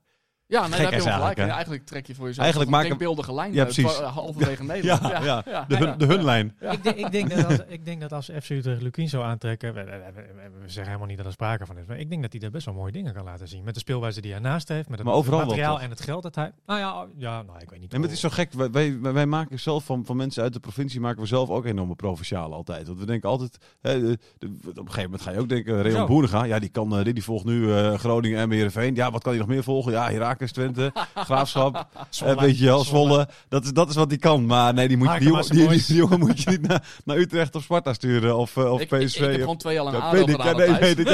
[0.50, 1.22] Ja, nee, daar heb je is wel gelijk.
[1.22, 1.54] eigenlijk, hè?
[1.54, 3.96] eigenlijk trek je voor jezelf Eigenlijk een denkbeeldige lijn Ja, uit, precies.
[3.98, 5.02] halverwege Nederland.
[5.02, 5.42] Ja, ja.
[5.46, 6.56] ja, De, hun, de hunlijn.
[6.70, 9.74] Ik, denk, ik, denk dat als, ik denk dat als FC Utrecht Lukien zou aantrekken,
[9.74, 9.90] we, we-
[10.34, 12.50] we- zeggen helemaal niet dat er sprake van is, maar ik denk dat hij daar
[12.50, 13.64] best wel mooie dingen kan laten zien.
[13.64, 16.00] Met de speelwijze die hij naast heeft, met het Maar overal wel, materiaal en het
[16.00, 16.52] geld dat hij...
[16.66, 17.92] Nou ja, ja nou, ik weet niet.
[17.92, 18.52] Maar het is zo gek.
[18.52, 21.64] Wij, wij, wij maken zelf van, van mensen uit de provincie maken we zelf ook
[21.64, 22.86] enorme provincialen altijd.
[22.86, 25.82] Want we denken altijd, hè, de- de- op een gegeven moment ga je ook denken,
[25.82, 26.06] Reon Zo.
[26.06, 28.94] Boernega, ja die kan, eh, die, die volgt nu eh, Groningen en Heerenveen.
[28.94, 29.92] Ja, wat kan hij nog meer volgen?
[29.92, 30.08] Ja,
[30.40, 30.92] Heracles, Twente,
[31.24, 31.86] Graafschap,
[32.24, 33.28] eh, weet je wel, Zwolle.
[33.48, 34.46] Dat is, dat is wat hij kan.
[34.46, 37.16] Maar nee, die, moet, je- die, jongen, die, die, jongen moet je niet naar, naar
[37.16, 39.16] Utrecht of Sparta sturen of, eh, of Ik, PSV.
[39.16, 41.06] ik, ik heb gewoon twee Ja, ADO weet ik, nee, weet ik,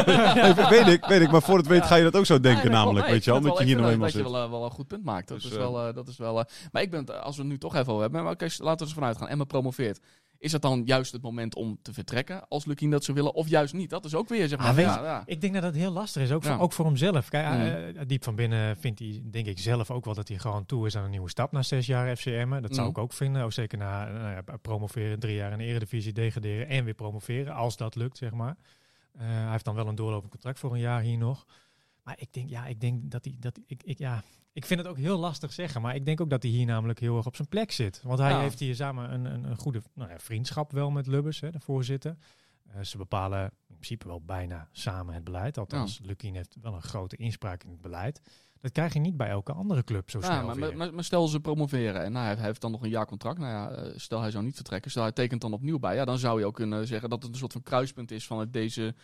[0.68, 1.30] weet ik, weet ik.
[1.30, 3.40] Maar voor het weet ga je dat ook zo denken namelijk, weet je wel.
[3.40, 4.34] Omdat je hier nog ik eenmaal vind dat zit.
[4.42, 5.28] je wel, wel een goed punt maakt.
[5.28, 7.50] Dat Dus, is wel, eh, dat is wel eh, maar ik ben, als we het
[7.50, 9.28] nu toch even over hebben, maar oké, laten we er vanuit gaan.
[9.28, 10.00] Emma promoveert.
[10.38, 13.48] Is het dan juist het moment om te vertrekken als Lukien dat zou willen, of
[13.48, 13.90] juist niet?
[13.90, 14.68] Dat is ook weer, zeg maar.
[14.68, 15.22] Ah, ja, ja.
[15.26, 17.28] Ik denk dat dat heel lastig is, ook, voor, ook voor hemzelf.
[17.28, 17.96] Kijk, Mm.
[17.96, 20.86] eh, diep van binnen vindt hij, denk ik zelf ook wel dat hij gewoon toe
[20.86, 22.60] is aan een nieuwe stap na zes jaar FCM.
[22.60, 22.92] Dat zou Mm.
[22.92, 23.42] ik ook vinden.
[23.42, 27.54] Ook zeker na nou ja, promoveren, drie jaar in de eredivisie, degraderen en weer promoveren,
[27.54, 28.56] als dat lukt, zeg maar.
[29.18, 31.46] Eh, hij heeft dan wel een doorlopend contract voor een jaar hier nog.
[32.06, 34.88] Maar ik denk, ja, ik denk dat hij, dat ik, ik, ja, ik vind het
[34.88, 37.36] ook heel lastig zeggen, maar ik denk ook dat hij hier namelijk heel erg op
[37.36, 38.00] zijn plek zit.
[38.02, 38.40] Want hij Ja.
[38.40, 41.60] heeft hier samen een, een, een goede nou ja, vriendschap wel met Lubbers, hè, de
[41.60, 42.16] voorzitter.
[42.66, 45.58] Eh, ze bepalen in principe wel bijna samen het beleid.
[45.58, 48.20] Althans, Lukien heeft wel een grote inspraak in het beleid.
[48.60, 50.76] Dat krijg je niet bij elke andere club zo Ja, snel maar, weer.
[50.76, 53.38] maar, maar stel ze promoveren en nou, hij, hij heeft dan nog een jaar contract.
[53.38, 55.94] Nou ja, eh, stel hij zou niet vertrekken, stel hij tekent dan opnieuw bij.
[55.94, 58.38] Ja, dan zou je ook kunnen zeggen dat het een soort van kruispunt is van
[58.38, 58.94] het deze,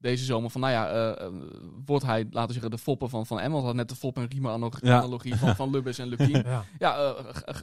[0.00, 0.50] deze zomer.
[0.50, 1.32] Van nou ja, eh, eh,
[1.84, 3.62] wordt hij, laten we zeggen, de foppen van, van Emmen.
[3.62, 5.36] had net de fop en riemen analogie Ja.
[5.36, 6.42] van, van Lubbers en Lukien.
[6.46, 6.64] ja.
[6.78, 7.14] Ja,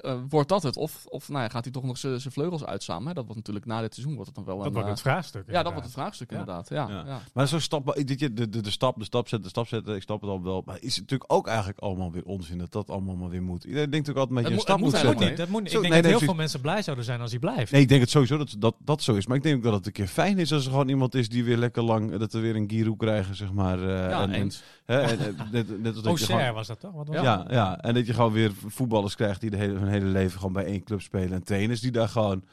[0.01, 0.77] eh, wordt dat het?
[0.77, 2.61] Of, of nou ja, gaat hij toch nog zijn zijn vleugels?
[2.61, 3.13] Hè?
[3.13, 4.71] Dat wordt natuurlijk na dit seizoen wordt het dan wel Dat een...
[4.73, 5.43] wordt eh, het vraagstuk.
[5.47, 6.37] ja, dat wordt het vraagstuk Ja.
[6.37, 6.69] inderdaad.
[6.69, 7.03] Ja, Ja.
[7.05, 7.19] ja.
[7.33, 9.95] Maar zo'n stap, dit je, de, de, de stap, de stap zetten, de stap zetten,
[9.95, 10.61] ik snap het al wel.
[10.65, 13.63] Maar is het natuurlijk ook eigenlijk allemaal weer onzin dat dat allemaal maar weer moet.
[13.63, 15.19] Iedereen denkt ook altijd met je een stap moet- moet zetten.
[15.19, 15.37] Dat niet.
[15.37, 15.71] Dat moet niet.
[15.71, 17.71] Zo, ik denk nee, dat nee, heel veel mensen blij zouden zijn als hij blijft.
[17.71, 19.27] Nee, ik denk het sowieso dat, dat dat zo is.
[19.27, 21.29] Maar ik denk ook dat het een keer fijn is als er gewoon iemand is
[21.29, 23.79] die weer lekker lang, dat we weer een Giroud krijgen, zeg maar.
[23.81, 24.63] eh, Ja, en, eens.
[24.85, 26.93] hè, en, net, net als dat je gewoon- was dat toch?
[26.93, 27.51] Wat was Ja, dat?
[27.51, 30.53] ja, en dat je gewoon weer voetballers krijgt die de hele, hun hele leven gewoon
[30.53, 31.31] bij één club spelen.
[31.31, 32.43] En trainers die daar gewoon,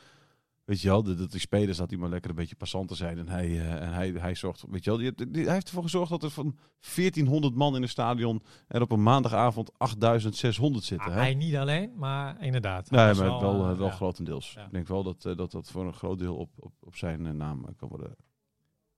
[0.64, 3.18] weet je wel, dat dat die spelers dat die maar lekker een beetje passanten zijn.
[3.18, 5.82] En hij, eh, en hij, hij zorgt, weet je wel, die, die- hij heeft ervoor
[5.82, 6.56] gezorgd dat er van
[6.94, 11.08] 1400 man in een stadion er op een maandagavond 8600 zitten.
[11.08, 11.20] Ah, hè?
[11.20, 12.90] hij niet alleen, maar inderdaad.
[12.90, 13.92] Nee, maar wel, eh, eh, wel ja.
[13.92, 14.52] grotendeels.
[14.56, 14.64] Ja.
[14.64, 17.26] Ik denk wel dat, eh, dat dat voor een groot deel op, op, op zijn
[17.26, 18.16] eh, naam eh, kan worden.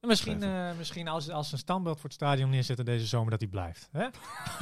[0.07, 3.41] En Misschien, eh, misschien als, als een standbeeld voor het stadion neerzetten deze zomer, dat
[3.41, 3.89] hij blijft.
[3.93, 4.07] Hè?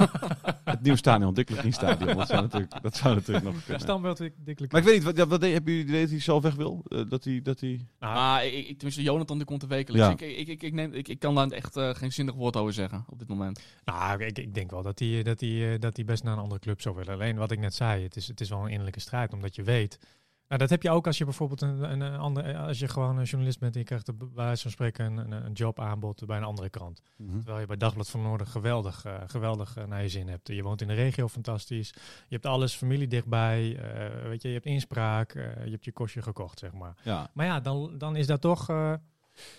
[0.71, 2.17] Het nieuwe stadion, Dick niet stadion.
[2.17, 3.81] Dat zou natuurlijk, dat zou natuurlijk nog Een kunnen.
[3.81, 4.67] standbeeld, Lukien.
[4.69, 6.81] Maar ik weet niet, wat, wat hebben jullie idee dat hij zelf weg wil?
[6.87, 7.85] Eh, dat hij, dat hij...
[7.99, 10.05] Nou, Maar ik, ik- tenminste, Jonathan die komt er wekelijks.
[10.07, 10.11] Ja.
[10.27, 12.73] Ik, ik, ik, ik, neem, ik, ik kan daar echt eh, geen zinnig woord over
[12.73, 13.61] zeggen op dit moment.
[13.85, 16.59] Nou, ik, ik denk wel dat hij, dat, hij, dat hij best naar een andere
[16.59, 17.13] club zou willen.
[17.13, 19.63] Alleen wat ik net zei, het is, het is wel een innerlijke strijd, omdat je
[19.63, 19.99] weet.
[20.47, 23.23] Nou, dat heb je ook als je bijvoorbeeld een, een, andere, als je gewoon een
[23.23, 26.43] journalist bent en je krijgt bij wijze van spreken een, een, een jobaanbod bij een
[26.43, 27.01] andere krant.
[27.37, 30.47] Terwijl je bij Dagblad van Noorden geweldig, eh, geweldig eh, naar je zin hebt.
[30.47, 31.89] Je woont in de regio fantastisch.
[32.27, 33.77] Je hebt alles, familie dichtbij.
[33.77, 35.33] eh, weet je, je hebt inspraak.
[35.33, 36.95] eh, je hebt je kostje gekocht, zeg maar.
[37.03, 37.29] Ja.
[37.33, 38.69] Maar ja, dan, dan is dat toch...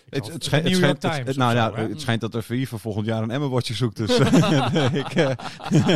[0.09, 2.35] Het, het, schijnt, het, New York schijnt, het- Times het- nou zo, het schijnt dat
[2.35, 3.97] er VI voor volgend jaar een Emma-watje zoekt.
[3.97, 5.31] Dus eh, ik, eh,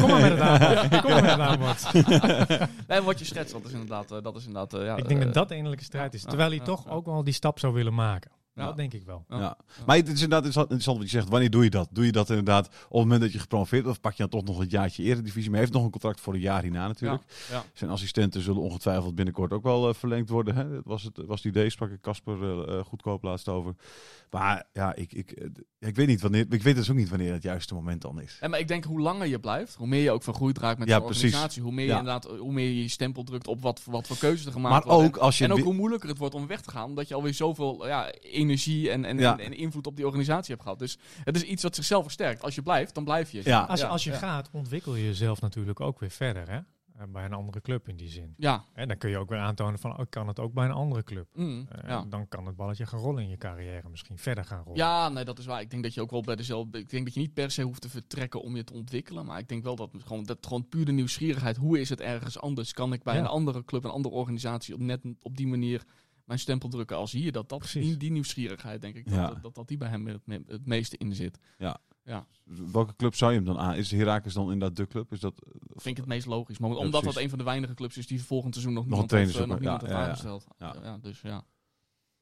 [0.02, 1.02] Kom maar met het aanbod.
[1.02, 2.88] Kom maar met het aanbod.
[2.88, 4.12] Nee, wat je schetst, dat is inderdaad...
[4.12, 6.22] eh, dat is inderdaad eh, ja, ik denk dat dat de innerlijke strijd is.
[6.24, 8.32] Terwijl hij toch ook wel die stap zou willen maken.
[8.62, 8.68] Ja.
[8.68, 9.26] Dat denk ik wel.
[9.30, 9.40] Ja.
[9.40, 9.58] ja.
[9.86, 11.30] Maar het is inderdaad interessant, wat je zegt.
[11.30, 11.90] Wanneer doe je dat?
[11.92, 13.98] Doe je dat inderdaad op het moment dat je gepromoveerd wordt?
[13.98, 15.44] Of pak je dan toch nog een jaartje eredivisie?
[15.44, 17.24] Maar hij heeft nog een contract voor een jaar hierna natuurlijk.
[17.50, 17.64] Ja.
[17.74, 20.56] Zijn assistenten zullen ongetwijfeld binnenkort ook wel eh, verlengd worden.
[20.56, 20.74] Hè?
[20.74, 23.76] Dat was het, was het idee, sprak ik Casper eh, eh, goedkoop laatst over.
[24.32, 25.48] Maar ja, ik, ik, eh,
[25.80, 26.46] ik weet niet wanneer.
[26.50, 28.38] Ik weet dus ook niet wanneer het juiste moment dan is.
[28.40, 30.88] En maar ik denk hoe langer je blijft, hoe meer je ook vergroeid raakt met
[30.88, 31.24] Ja, de precies.
[31.24, 31.62] organisatie.
[31.62, 31.98] Hoe meer je Ja.
[31.98, 34.94] inderdaad, hoe meer je je stempel drukt op wat, wat voor keuzes er gemaakt Maar
[34.94, 35.08] worden.
[35.16, 37.14] ook als je en ook hoe moeilijker het wordt om weg te gaan, omdat je
[37.14, 39.38] alweer zoveel ja, energie en, en, Ja.
[39.38, 40.80] en, en invloed op die organisatie hebt gehad.
[40.80, 42.42] Dus het is iets wat zichzelf versterkt.
[42.44, 43.42] Als je blijft, dan blijf je.
[43.44, 43.60] Ja.
[43.62, 44.18] Als, als je ja.
[44.18, 46.50] gaat, ontwikkel je jezelf natuurlijk ook weer verder.
[46.50, 46.60] Hè?
[47.02, 48.34] Eh, Bij een andere club in die zin.
[48.38, 50.72] Ja, En dan kun je ook weer aantonen van, oh, kan het ook bij een
[50.72, 51.28] andere club.
[51.34, 52.06] mm, Eh, ja.
[52.10, 53.90] Dan kan het balletje gaan rollen in je carrière.
[53.90, 54.78] Misschien verder gaan rollen.
[54.78, 55.62] Ja, nee, dat is waar.
[55.62, 56.78] Ik denk dat je ook wel bij dezelfde.
[56.80, 59.26] Ik denk dat je niet per se hoeft te vertrekken om je te ontwikkelen.
[59.26, 61.58] Maar ik denk wel dat gewoon, dat gewoon puur de nieuwsgierigheid.
[61.58, 62.74] Hoe is het ergens anders?
[62.74, 63.20] Kan ik bij Ja.
[63.20, 65.84] een andere club, een andere organisatie op net op die manier
[66.26, 67.32] mijn stempel drukken als hier?
[67.32, 67.86] Dat, dat Precies.
[67.86, 69.28] die, die nieuwsgierigheid, denk ik, Ja.
[69.28, 71.40] dat, dat, dat die bij hem het, me- het meeste in zit.
[72.72, 73.76] Welke club zou je hem dan aan?
[73.76, 75.12] Is Heracles dan inderdaad de club?
[75.12, 75.34] Is dat,
[75.68, 76.58] Vind ik het meest logisch.
[76.58, 78.90] Maar Ja, omdat dat een van de weinige clubs is die volgend seizoen nog een
[78.90, 80.08] niemand heeft, eh, nog niemand Ja, heeft ja, ja.
[80.08, 80.46] aangesteld.
[80.58, 80.76] Ja.
[80.84, 80.98] Ja.
[81.02, 81.44] dus ja.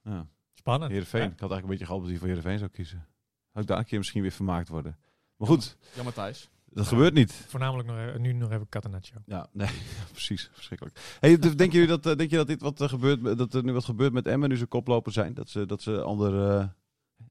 [0.04, 0.28] ja.
[0.54, 0.92] Spannend.
[0.92, 1.22] Heerenveen.
[1.22, 3.08] Ik had eigenlijk een beetje gehoopt dat hij voor Heerenveen zou kiezen.
[3.52, 4.98] Zou ik daar een keer misschien weer vermaakt worden.
[5.38, 6.50] Maar goed, Ja, Matthijs.
[6.72, 7.32] Dat gebeurt niet.
[7.48, 9.18] Voornamelijk nog, nu nog even Catenaccio.
[9.26, 9.70] Ja, nee,
[10.12, 10.50] precies.
[10.54, 11.18] Verschrikkelijk.
[11.20, 13.64] Hey, d- denk, jullie dat, eh, denk je dat, dit wat, eh, gebeurt, dat er
[13.64, 15.34] nu wat gebeurt met Emmen nu ze koploper zijn?
[15.34, 16.68] Dat ze, dat ze andere, eh,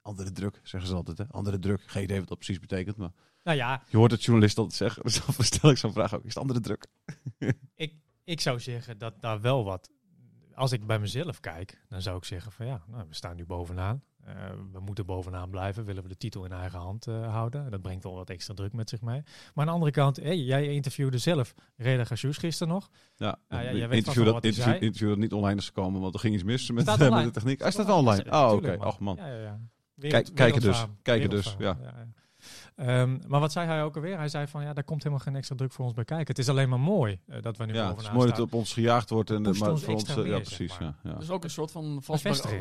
[0.09, 1.19] andere druk, zeggen ze altijd.
[1.19, 1.25] Hè?
[1.31, 1.83] Andere druk.
[1.87, 2.97] Geen idee wat dat precies betekent.
[2.97, 3.11] Maar
[3.45, 5.03] Nou ja, je hoort het journalist altijd zeggen.
[5.07, 6.25] Dus dan stel ik zo'n vraag ook.
[6.25, 6.87] Is het andere druk?
[7.75, 7.95] ik,
[8.25, 9.91] ik zou zeggen dat daar wel wat...
[10.55, 13.47] Als ik bij mezelf kijk, dan zou ik zeggen van ja, nou, we staan nu
[13.47, 14.03] bovenaan.
[14.29, 14.35] Eh,
[14.73, 15.85] we moeten bovenaan blijven.
[15.85, 17.71] Willen we de titel in eigen hand eh, houden?
[17.71, 19.23] Dat brengt wel wat extra druk met zich mee.
[19.23, 22.89] Maar aan de andere kant, hey, jij interviewde zelf Reda gisteren nog.
[23.17, 26.21] Ja, Ja, ja, jij weet interview, dat, interview, interview niet online is gekomen, want er
[26.21, 27.61] ging iets mis met, de techniek.
[27.61, 28.31] Hij staat wel online.
[28.31, 28.79] Oh, oké.
[28.79, 29.17] Ach man.
[29.17, 29.61] Ja, ja,
[30.35, 30.85] kijken dus.
[31.03, 31.93] Kijken dus, ja, ja.
[32.77, 34.17] Ehm, maar wat zei hij ook alweer?
[34.17, 36.27] Hij zei van ja, daar komt helemaal geen extra druk voor ons bij kijken.
[36.27, 38.47] Het is alleen maar mooi eh, dat we nu Ja, het is mooi dat het
[38.47, 39.31] op ons gejaagd wordt.
[39.31, 40.79] En, maar ons voor ons, eh, ja, zeg precies.
[40.79, 40.95] maar.
[41.03, 41.19] Ja, ja.
[41.19, 42.03] Dus ook een soort van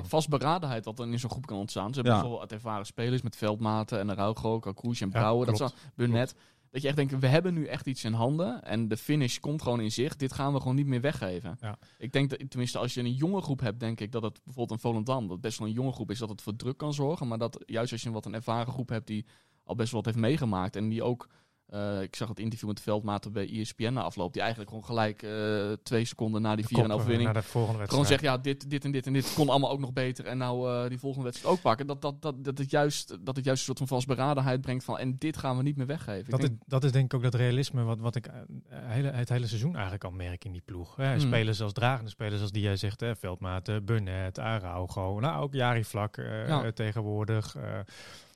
[0.03, 1.87] vastberadenheid wat dan in zo'n groep kan ontstaan.
[1.89, 2.19] Ze hebben Ja.
[2.19, 5.45] bijvoorbeeld ervaren spelers met Veldmaten en Araujo, Kalkoes en Ja, Brouwer.
[5.45, 5.71] dat klopt.
[5.71, 6.35] zo, Burnett.
[6.71, 8.63] Dat je echt denkt, we hebben nu echt iets in handen.
[8.63, 10.19] En de finish komt gewoon in zicht.
[10.19, 11.57] Dit gaan we gewoon niet meer weggeven.
[11.61, 11.77] Ja.
[11.97, 14.71] Ik denk, dat, tenminste als je een jonge groep hebt, denk ik dat het bijvoorbeeld
[14.71, 17.27] een Volendam, dat best wel een jonge groep is, dat het voor druk kan zorgen.
[17.27, 19.25] Maar dat juist als je een wat een ervaren groep hebt die
[19.63, 20.75] al best wel wat heeft meegemaakt.
[20.75, 21.29] En die ook,
[21.69, 24.33] eh, ik zag het interview met Veldmaten bij E ESPN na afloop.
[24.33, 27.33] Die eigenlijk gewoon gelijk eh, twee seconden na die De 4 kop, en eh, overwinning
[27.33, 29.79] Naar de volgende gewoon zegt, ja, dit, dit en dit en dit kon allemaal ook
[29.79, 30.25] nog beter.
[30.25, 31.87] En nou eh, die volgende wedstrijd ook pakken.
[31.87, 34.97] Dat, dat, dat, dat, het juist, dat het juist een soort van vastberadenheid brengt van...
[34.99, 36.23] en dit gaan we niet meer weggeven.
[36.23, 38.33] Ik Dat is, denk- dat is denk ik ook dat realisme wat, wat ik eh,
[38.69, 40.95] hele, het hele seizoen eigenlijk al merk in die ploeg.
[40.95, 41.11] Hè.
[41.11, 41.19] Hmm.
[41.19, 45.83] Spelers als dragende spelers als die jij zegt, hè, Veldmaten, Burnett, Araujo, nou ook Jari
[45.83, 46.63] Vlak eh, Ja.
[46.63, 47.55] eh, tegenwoordig.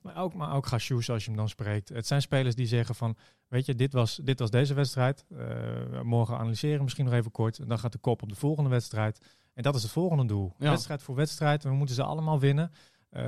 [0.02, 1.90] Maar ook, maar ook Gashoes als je hem dan spreekt.
[1.90, 3.16] Het zijn spelers die zeggen van,
[3.48, 5.26] weet je, dit was, dit was deze wedstrijd.
[5.38, 7.60] Eh, morgen analyseren misschien nog even kort.
[7.60, 9.20] En dan gaat de kop op de volgende wedstrijd.
[9.54, 10.54] En dat is het volgende doel.
[10.58, 10.70] Ja.
[10.70, 11.64] Wedstrijd voor wedstrijd.
[11.64, 12.72] We moeten ze allemaal winnen.
[13.10, 13.24] Eh,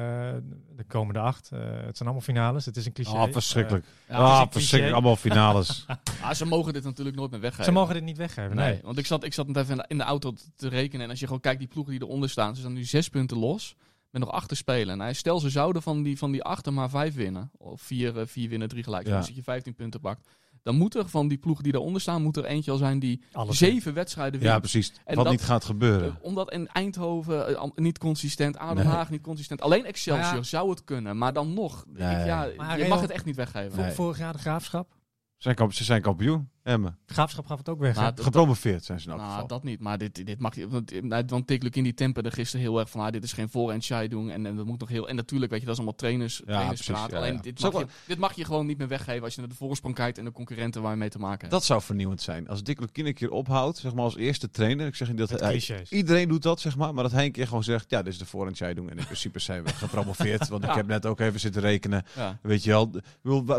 [0.76, 1.50] de komende acht.
[1.52, 2.66] Eh, het zijn allemaal finales.
[2.66, 3.18] Het is een cliché.
[3.18, 3.86] Ah, verschrikkelijk.
[3.86, 4.98] Ja, het is ah, verschrikkelijk.
[4.98, 5.86] Allemaal finales.
[6.22, 7.66] ah, ze mogen dit natuurlijk nooit meer weggeven.
[7.66, 8.56] ze mogen dit niet weggeven.
[8.56, 8.82] Nee, Nee.
[8.84, 11.04] want ik zat, ik zat net even in de, auto te- te rekenen.
[11.04, 12.56] En als je gewoon kijkt, die ploegen die eronder staan...
[12.56, 13.76] ze staan nu zes punten los
[14.14, 14.94] met nog acht te spelen.
[14.94, 17.52] En hij stel ze zouden van die, van die acht er maar vijf winnen.
[17.58, 19.08] Of vier, eh, vier winnen, drie gelijk.
[19.08, 19.18] Ja.
[19.18, 20.28] Dus dat je 15 punten pakt.
[20.64, 22.22] Dan moet er van die ploegen die daaronder staan...
[22.22, 24.52] moet er eentje al zijn die Alles zeven wedstrijden wint.
[24.52, 24.94] ja, precies.
[25.06, 26.08] En Wat dat- niet gaat gebeuren.
[26.10, 28.84] Eh, omdat in Eindhoven eh, niet consistent, Nee.
[28.86, 29.62] Haag niet consistent.
[29.62, 30.44] Alleen Excelsior ja.
[30.44, 31.84] zou het kunnen, maar dan nog.
[31.86, 32.20] denk Nee.
[32.20, 33.80] ik, ja, Maar je mag het echt niet weggeven.
[33.80, 33.92] Nee.
[33.92, 34.96] Vorig jaar de Graafschap.
[35.38, 36.50] Zijn ze zijn kampioen.
[36.64, 36.98] Emmen.
[37.06, 37.96] De Graafschap gaf het ook weg.
[37.96, 39.48] dat- Gepromoveerd zijn ze in nou, geval.
[39.48, 40.68] dat niet, maar dit, dit mag je.
[40.68, 43.50] Want, eh, want Dick Lukien die temperde gisteren heel erg van ah, dit is geen
[43.50, 44.30] voor- en shy doen.
[44.30, 45.10] En, en dat moet nog heel.
[45.10, 46.96] En natuurlijk, weet je, dat is allemaal trainers, trainerspraat.
[47.08, 47.42] precies, ja, Alleen ja.
[47.42, 49.96] Dit, mag je, dit mag je gewoon niet meer weggeven als je naar de voorsprong
[49.96, 51.52] kijkt en de concurrenten waar je mee te maken hebt.
[51.52, 52.48] Dat zou vernieuwend zijn.
[52.48, 54.88] Als Dick Lukien een keer ophoudt, zeg maar als eerste trainer.
[54.88, 55.92] Ik zeg niet dat Met hij, clichés.
[55.92, 56.94] iedereen doet dat, zeg maar.
[56.94, 58.90] Maar dat hij een keer gewoon zegt, ja, dit is de voor- en jij doen.
[58.90, 60.48] En in principe zijn we gepromoveerd.
[60.54, 60.76] Want ik Ja.
[60.76, 62.06] heb net ook even zitten rekenen.
[62.16, 62.40] ja.
[62.42, 62.92] Weet je wel,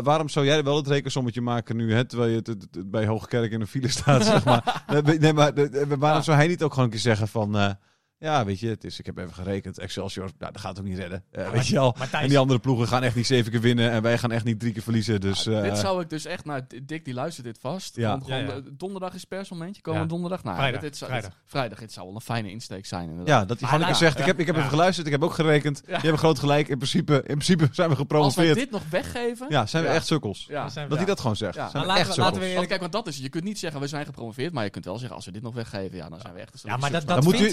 [0.03, 3.05] waarom zou jij wel het rekensommetje maken nu, hè, terwijl je het, het- het bij
[3.05, 4.83] Hoogkerk in een file staat, zeg maar.
[5.19, 7.69] Nee, maar de- de- waarom zou hij niet ook gewoon een keer zeggen van, eh,
[8.25, 10.97] ja, weet je, het is, ik heb even gerekend, Excelsior, nou, dat gaat ook niet
[10.97, 11.23] redden.
[11.31, 11.95] Eh, weet je wel.
[11.97, 14.31] Maar Thijs- En die andere ploegen gaan echt niet zeven keer winnen en wij gaan
[14.31, 15.21] echt niet drie keer verliezen.
[15.21, 17.95] Dus, Ja, eh, dit zou ik dus echt, nou, Dick die luistert dit vast.
[17.95, 18.07] Ja.
[18.11, 18.59] Gewoon, gewoon Ja, ja.
[18.61, 20.11] de- donderdag is persmomentje, komende Ja.
[20.13, 20.43] donderdag.
[20.43, 21.31] Nou, Vrijdag, dit, dit zou, vrijdag.
[21.31, 23.27] dit- vrijdag, dit zou wel een fijne insteek zijn inderdaad.
[23.27, 24.61] ja, dat hij gewoon zegt, ik heb, ik heb ja.
[24.61, 25.81] even geluisterd, ik heb ook gerekend.
[25.87, 25.99] Ja.
[26.01, 28.55] Je hebt groot gelijk, in principe, in principe zijn we Als wij gepromoveerd.
[28.55, 29.45] dit nog weggeven...
[29.49, 29.95] Ja, zijn we Ja.
[29.95, 30.45] echt sukkels.
[30.47, 30.53] We
[30.87, 31.55] Dat hij dat gewoon zegt.
[31.55, 31.69] Ja.
[31.69, 33.79] Zijn we echt laten we- we Want kijk, want dat is, je kunt niet zeggen
[33.81, 36.19] we zijn gepromoveerd, maar je kunt wel zeggen als we dit nog weggeven, ja, dan
[36.19, 37.49] zijn we echt een Ja, maar dat, moet u,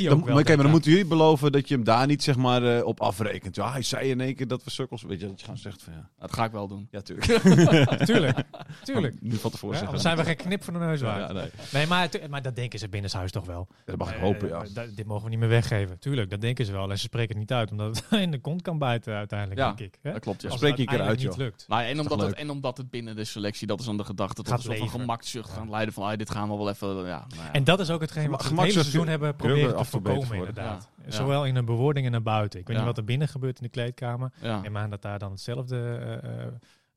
[0.63, 0.71] maar, dan ik.
[0.73, 3.57] moeten jullie beloven dat je hem daar niet zeg maar, eh, op afrekent.
[3.57, 5.03] Ja, hij zei in één keer dat we sukkels...
[5.03, 6.09] Weet je, dat je gewoon zegt van ja...
[6.19, 6.89] Dat ga ik wel doen.
[6.91, 7.27] Ja, tuurlijk.
[8.07, 8.39] Tuurlijk,
[8.85, 9.15] tuurlijk.
[9.21, 9.93] Nu van tevoren Ja, zeggen.
[9.93, 11.27] dan zijn we geen knip voor de neus Ja, waard.
[11.29, 11.51] ja, nee.
[11.73, 13.69] Nee, maar, maar dat denken ze binnenshuis toch wel.
[13.85, 14.63] Dat mag ik Eh, hopen, ja.
[14.63, 15.99] eh, dat- dit mogen we niet meer weggeven.
[15.99, 16.91] Tuurlijk, dat denken ze wel.
[16.91, 19.67] En ze spreken het niet uit, omdat het in de kont kan bijten uiteindelijk, Ja,
[19.73, 19.99] denk ik.
[20.03, 20.13] Hè?
[20.13, 20.49] Dat klopt, ja.
[20.49, 21.69] Als spreek je een keer uiteindelijk uit, niet lukt.
[21.69, 24.43] Maar en omdat, het, en omdat het binnen de selectie, dat is dan de gedachte,
[24.53, 27.05] een soort van gemakzucht gaan leiden van, ah, dit gaan we wel even, ja.
[27.05, 27.53] nou ja.
[27.53, 30.52] En dat is ook hetgeen wat we het hele seizoen hebben proberen te voorkomen, worden.
[30.59, 30.89] Inderdaad.
[30.99, 31.11] Ja, ja.
[31.11, 32.61] Zowel in een bewoording en naar buiten.
[32.61, 32.83] Ik weet Ja.
[32.83, 34.33] niet wat er binnen gebeurt in de kleedkamer.
[34.41, 34.61] ja.
[34.61, 35.77] Neem aan dat daar dan hetzelfde
[36.23, 36.53] eh, eh,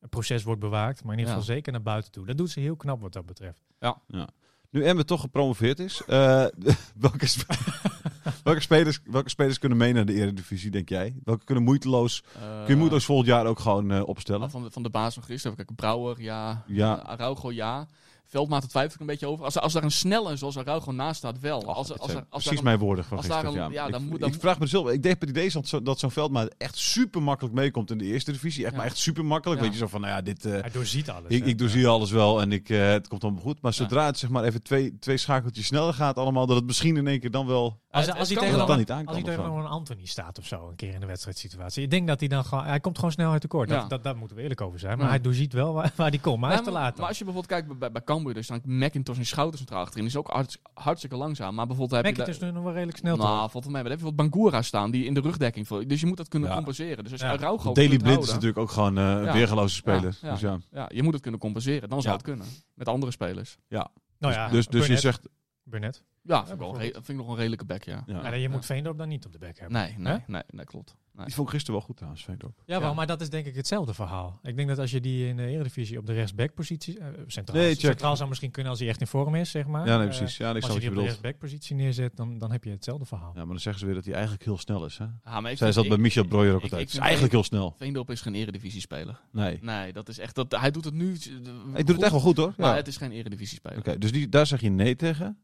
[0.10, 1.04] proces wordt bewaakt.
[1.04, 1.40] Maar in ieder Ja.
[1.40, 2.26] geval zeker naar buiten toe.
[2.26, 3.62] Dat doet ze heel knap wat dat betreft.
[4.70, 6.46] Nu Emmen toch gepromoveerd is, eh,
[7.06, 7.54] welke, sp-
[8.44, 11.16] welke, spelers, welke spelers kunnen mee naar de Eredivisie, denk jij?
[11.24, 14.50] Welke kunnen moeiteloos, kun je moeiteloos volgend jaar ook gewoon eh, opstellen?
[14.50, 16.64] Van, de, van de baas van gisteren, kijk, Brouwer, ja.
[16.68, 16.94] Ja.
[16.96, 17.88] Araujo, ja.
[18.36, 19.46] Veldmaat, daar twijfel ik een beetje over.
[19.46, 21.66] Als, er- als daar een snelle zoals Araujo naast staat, wel.
[21.68, 23.66] Ach, als, als, er- als precies daar een- mijn woorden van als daar gisteren.
[23.66, 23.86] een- ja.
[23.86, 25.82] ja, dan ik, moet- dan ik vraag me zelf, ik denk bij deze dat zo-
[25.82, 28.64] dat zo'n Veldmaat echt super makkelijk meekomt in de eerste divisie.
[28.64, 28.78] Echt, Ja.
[28.78, 29.60] maar echt super makkelijk.
[29.60, 29.66] Ja.
[29.66, 31.32] Weet je zo van, nou ja, dit, eh, Hij doorziet alles.
[31.32, 33.62] ik, ik doorzie alles wel en ik, eh, het komt allemaal goed.
[33.62, 33.78] Maar Ja.
[33.78, 37.08] zodra het zeg maar even twee, twee schakeltjes sneller gaat allemaal, dat het misschien in
[37.08, 39.70] één keer dan wel Als, als hij dat dan niet aan als hij tegenover een
[39.70, 41.84] Anthony staat of zo, een keer in de wedstrijdsituatie.
[41.84, 43.70] Ik denk dat hij dan gewoon, hij komt gewoon snel uit de koord.
[43.70, 43.80] Ja.
[43.80, 44.94] Dat, dat, daar moeten we eerlijk over zijn.
[44.98, 45.12] Maar Ja.
[45.12, 46.98] hij doorziet wel waar, waar hij komt, maar hij is te laat.
[46.98, 50.06] Maar als je bijvoorbeeld kijkt bij, bij Cambuur, dus dan McIntosh en Schouten centraal achterin.
[50.06, 51.56] is ook hartst- hartstikke langzaam.
[51.56, 52.32] Maar bijvoorbeeld heb Mac je...
[52.32, 53.52] is nu nog wel redelijk snel nou, toch?
[53.52, 55.88] volgens mij maar dan heb je bijvoorbeeld Bangura staan die in de rugdekking voor.
[55.88, 56.56] Dus je moet dat kunnen Ja.
[56.56, 57.04] compenseren.
[57.04, 57.34] Dus als je Ja.
[57.34, 59.34] Araujo Daily Blind is natuurlijk ook gewoon eh, een Ja.
[59.34, 60.18] weergeloze speler.
[60.22, 60.32] Ja, ja.
[60.32, 60.60] Dus ja.
[60.72, 61.90] Ja, je moet het kunnen compenseren.
[61.90, 62.20] Dan zou Ja.
[62.20, 62.46] het kunnen.
[62.74, 63.58] Met andere spelers.
[63.70, 65.28] Nou ja, dus dus je zegt...
[65.64, 66.04] Burnett.
[66.22, 66.56] Ja, Ja,
[66.92, 68.04] vind ik, nog een redelijke back, ja.
[68.06, 68.22] Ja.
[68.24, 69.78] Ja, je moet Veendorp dan niet op de bek hebben.
[69.82, 70.96] Nee, nee, nee, nee, klopt.
[71.16, 71.26] Nee.
[71.26, 72.62] Die vond ik gisteren wel goed trouwens, Veendorp.
[72.66, 72.96] Ja, wel, Ja.
[72.96, 74.40] maar dat is denk ik hetzelfde verhaal.
[74.44, 77.00] Ik denk dat als je die in de Eredivisie op de rechtsback-positie...
[77.00, 79.88] eh, centraal, Nee, centraal zou misschien kunnen als hij echt in vorm is, zeg maar.
[79.88, 80.38] Ja, nee, Eh, precies.
[80.38, 83.32] Ja, ik als je die op de rechtsback-positie neerzet, dan, dan heb je hetzelfde verhaal.
[83.34, 84.98] Ja, maar dan zeggen ze weer dat hij eigenlijk heel snel is.
[84.98, 85.06] Hè?
[85.24, 86.82] Ja, maar Zij zat bij Michel Breuer ook altijd.
[86.82, 87.74] ik is eigenlijk heel snel.
[87.78, 89.20] Veendorp is geen eredivisie-speler.
[89.32, 89.60] Nee.
[89.62, 90.36] Nee, dat is echt...
[90.36, 91.14] Dat, hij doet het nu...
[91.14, 92.54] Ik doe het echt wel goed hoor.
[92.58, 92.76] Maar Ja.
[92.76, 93.78] het is geen eredivisie-speler.
[93.78, 95.38] Oké, dus die, daar zeg je nee tegen.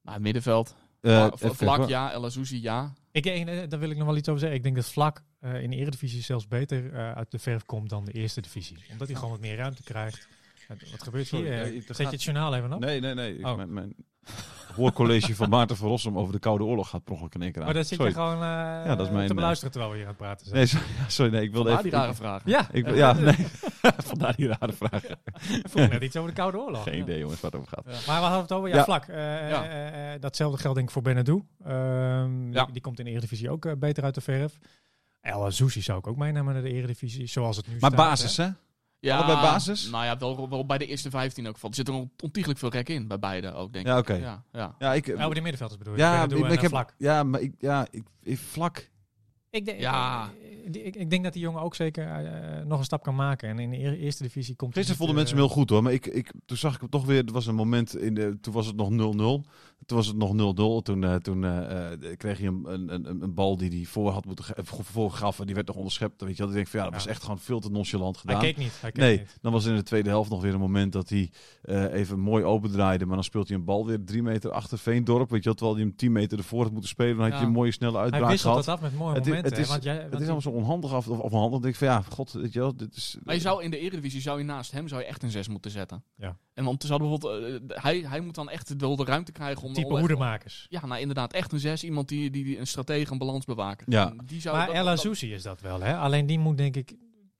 [0.00, 2.92] Maar middenveld, Eh, Vlak ja, El Azouzi ja.
[3.12, 4.58] Ik, eh, daar wil ik nog wel iets over zeggen.
[4.58, 7.90] Ik denk dat Vlak eh, in de Eredivisie zelfs beter eh, uit de verf komt
[7.90, 8.76] dan de Eerste Divisie.
[8.90, 10.28] Omdat hij gewoon wat meer ruimte krijgt.
[10.68, 11.40] Wat gebeurt hier?
[11.40, 12.80] Sorry, Eh, ja, er Zet gaat- je het journaal even op?
[12.80, 13.38] Nee, nee, nee.
[13.38, 13.56] Ik- Oh.
[13.56, 13.94] Mijn, mijn
[14.74, 17.60] hoorcollege van Maarten van Rossum over de Koude Oorlog gaat per ongeluk in één keer
[17.60, 17.64] aan.
[17.66, 18.12] Maar dan zit sorry.
[18.12, 20.46] je gewoon eh, dat is mijn, te eh, beluisteren terwijl we hier aan het praten
[20.46, 20.58] zijn.
[20.58, 21.98] Nee, sorry, ja, sorry, nee, ik wilde Vandaar even...
[21.98, 22.50] die rare vragen.
[22.50, 23.46] Ja, Ik, ja, nee.
[24.10, 25.04] Vandaar die rare vraag.
[25.04, 26.82] ik vroeg net iets over de Koude Oorlog.
[26.82, 27.02] Geen Ja.
[27.02, 27.84] idee jongens waar het over gaat.
[28.06, 28.84] Maar we hadden het over, ja, Ja.
[28.84, 29.04] Vlak.
[29.06, 29.16] Eh,
[29.50, 29.64] Ja.
[29.68, 31.42] eh, eh, datzelfde geldt denk ik voor Benadou.
[31.64, 32.64] Ehm, Ja.
[32.64, 34.58] die, die komt in de Eredivisie ook beter uit de verf.
[35.20, 38.06] El Azouzi zou ik ook meenemen naar de Eredivisie, zoals het nu Maar staat.
[38.08, 38.48] basis, hè.
[39.06, 39.90] Ja, Allebei basis?
[39.90, 41.58] Nou ja, wel, wel bij de eerste 15 ook.
[41.58, 41.68] van.
[41.70, 43.98] Er zit er ontiegelijk veel rek in bij beide ook, denk Ja, ik.
[43.98, 44.14] oké.
[44.14, 44.74] Ja, ja.
[44.78, 45.06] Ja, ik...
[45.06, 46.00] Ja, over de middenvelders bedoel je.
[46.00, 46.70] ja, ik, en, ik eh, heb...
[46.70, 46.94] Vlak.
[46.98, 47.52] Ja, maar ik...
[47.58, 48.90] Ja, ik, ik vlak...
[49.50, 50.30] Ik denk, Ja.
[50.64, 53.48] ik, ik, ik denk dat die jongen ook zeker eh, nog een stap kan maken.
[53.48, 55.82] En in de eer- eerste divisie komt Gisteren vonden mensen eh, hem heel goed hoor.
[55.82, 57.24] Maar ik, ik, toen zag ik hem toch weer.
[57.26, 57.96] Er was een moment.
[57.96, 58.90] In de, toen was het nog
[59.44, 59.48] 0-0.
[59.86, 60.82] Toen was het nog 0-0.
[60.82, 64.10] Toen, eh, toen eh, eh, kreeg hij een, een, een, een bal die hij voor
[64.10, 65.40] had moeten ge- voor gaf.
[65.40, 66.20] En die werd nog onderschept.
[66.22, 66.48] Weet je wel.
[66.48, 68.36] Ik denk van ja, dat was echt gewoon veel te nonchalant gedaan.
[68.38, 68.72] Hij keek niet.
[68.80, 69.38] Hij keek Nee, niet.
[69.40, 71.30] dan was in de tweede helft nog weer een moment dat hij
[71.62, 73.06] eh, even mooi opendraaide.
[73.06, 75.30] Maar dan speelt hij een bal weer drie meter achter Veendorp.
[75.30, 77.14] Weet je wel, terwijl hij hem tien meter ervoor had moeten spelen.
[77.16, 77.40] Dan had Ja.
[77.40, 78.66] je een mooie snelle Hij uitbraak wisselt gehad.
[78.66, 79.52] het af met mooie Het is- momenten.
[79.52, 81.50] het is- want jij, Het want is die- allemaal zo onhandig af, of, onhandig.
[81.50, 83.16] Dan denk ik van ja, god, weet je wel, dit is...
[83.24, 85.48] Maar je zou in de Eredivisie zou je naast hem zou je echt een 6
[85.48, 86.04] moeten zetten.
[86.16, 86.36] Ja.
[86.54, 89.72] En want ze hadden bijvoorbeeld, hij, hij moet dan echt de, de ruimte krijgen om...
[89.72, 90.66] type om- hoedemakers.
[90.68, 91.84] Ja, nou inderdaad, echt een 6.
[91.84, 93.86] Iemand die, die, die een stratege, een balans bewaken.
[93.88, 94.12] Ja.
[94.24, 95.80] Die zou, Maar El Azouzi is dat wel.
[95.80, 95.96] Hè?
[95.96, 96.94] Alleen die moet denk ik...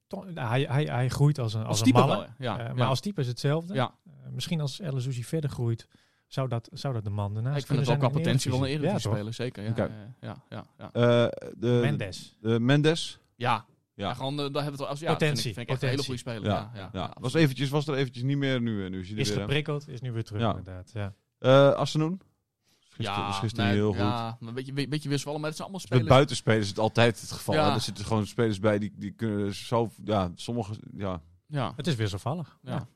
[0.07, 2.17] toch- hij, hij, hij groeit als een, als Als een malle.
[2.17, 2.59] wel, ja.
[2.59, 2.75] Eh, ja.
[2.75, 3.75] maar als type is hetzelfde.
[3.75, 3.95] Ja.
[4.07, 5.87] Eh, misschien als El Azouzi verder groeit,
[6.27, 8.61] zou dat, zou dat de man daarnaast ik vind het wel kunnen qua potentie wel
[8.61, 9.09] een Eredivisie.
[9.11, 9.63] Ja, speler, zeker.
[9.65, 10.91] Ja, ja, ja, ja.
[10.93, 11.79] Eh, de?
[11.83, 12.37] Mendes.
[12.41, 13.19] de Mendes.
[13.37, 13.65] ja.
[13.95, 14.07] Ja.
[14.07, 15.89] Ja, gewoon, daar hebben we het als ja, Potentie, Vind ik, vind ik echt een
[15.89, 16.45] hele goede speler.
[16.45, 18.89] Ja, Ja, ja, ja, Was, eventjes, was er eventjes niet meer nu.
[18.89, 19.39] nu is hij er Is weer.
[19.41, 20.49] geprikkeld, is nu weer terug Ja.
[20.49, 20.91] inderdaad.
[20.95, 21.13] Ja.
[21.39, 22.21] Eh Assenoen?
[22.89, 23.97] Gisteren, Ja, gisteren nee, heel goed.
[23.99, 26.09] Ja, maar een beetje, een beetje wisselvallen, maar het zijn allemaal Met spelers.
[26.17, 27.55] buitenspelers is het altijd het geval.
[27.55, 27.69] Ja.
[27.69, 27.75] hè.
[27.75, 29.91] Er zitten gewoon spelers bij die, die kunnen zo...
[30.05, 30.75] Ja, sommige...
[30.97, 31.73] Ja, Ja.
[31.77, 32.59] Het is wisselvallig.
[32.63, 32.71] Ja.
[32.73, 32.89] Ja.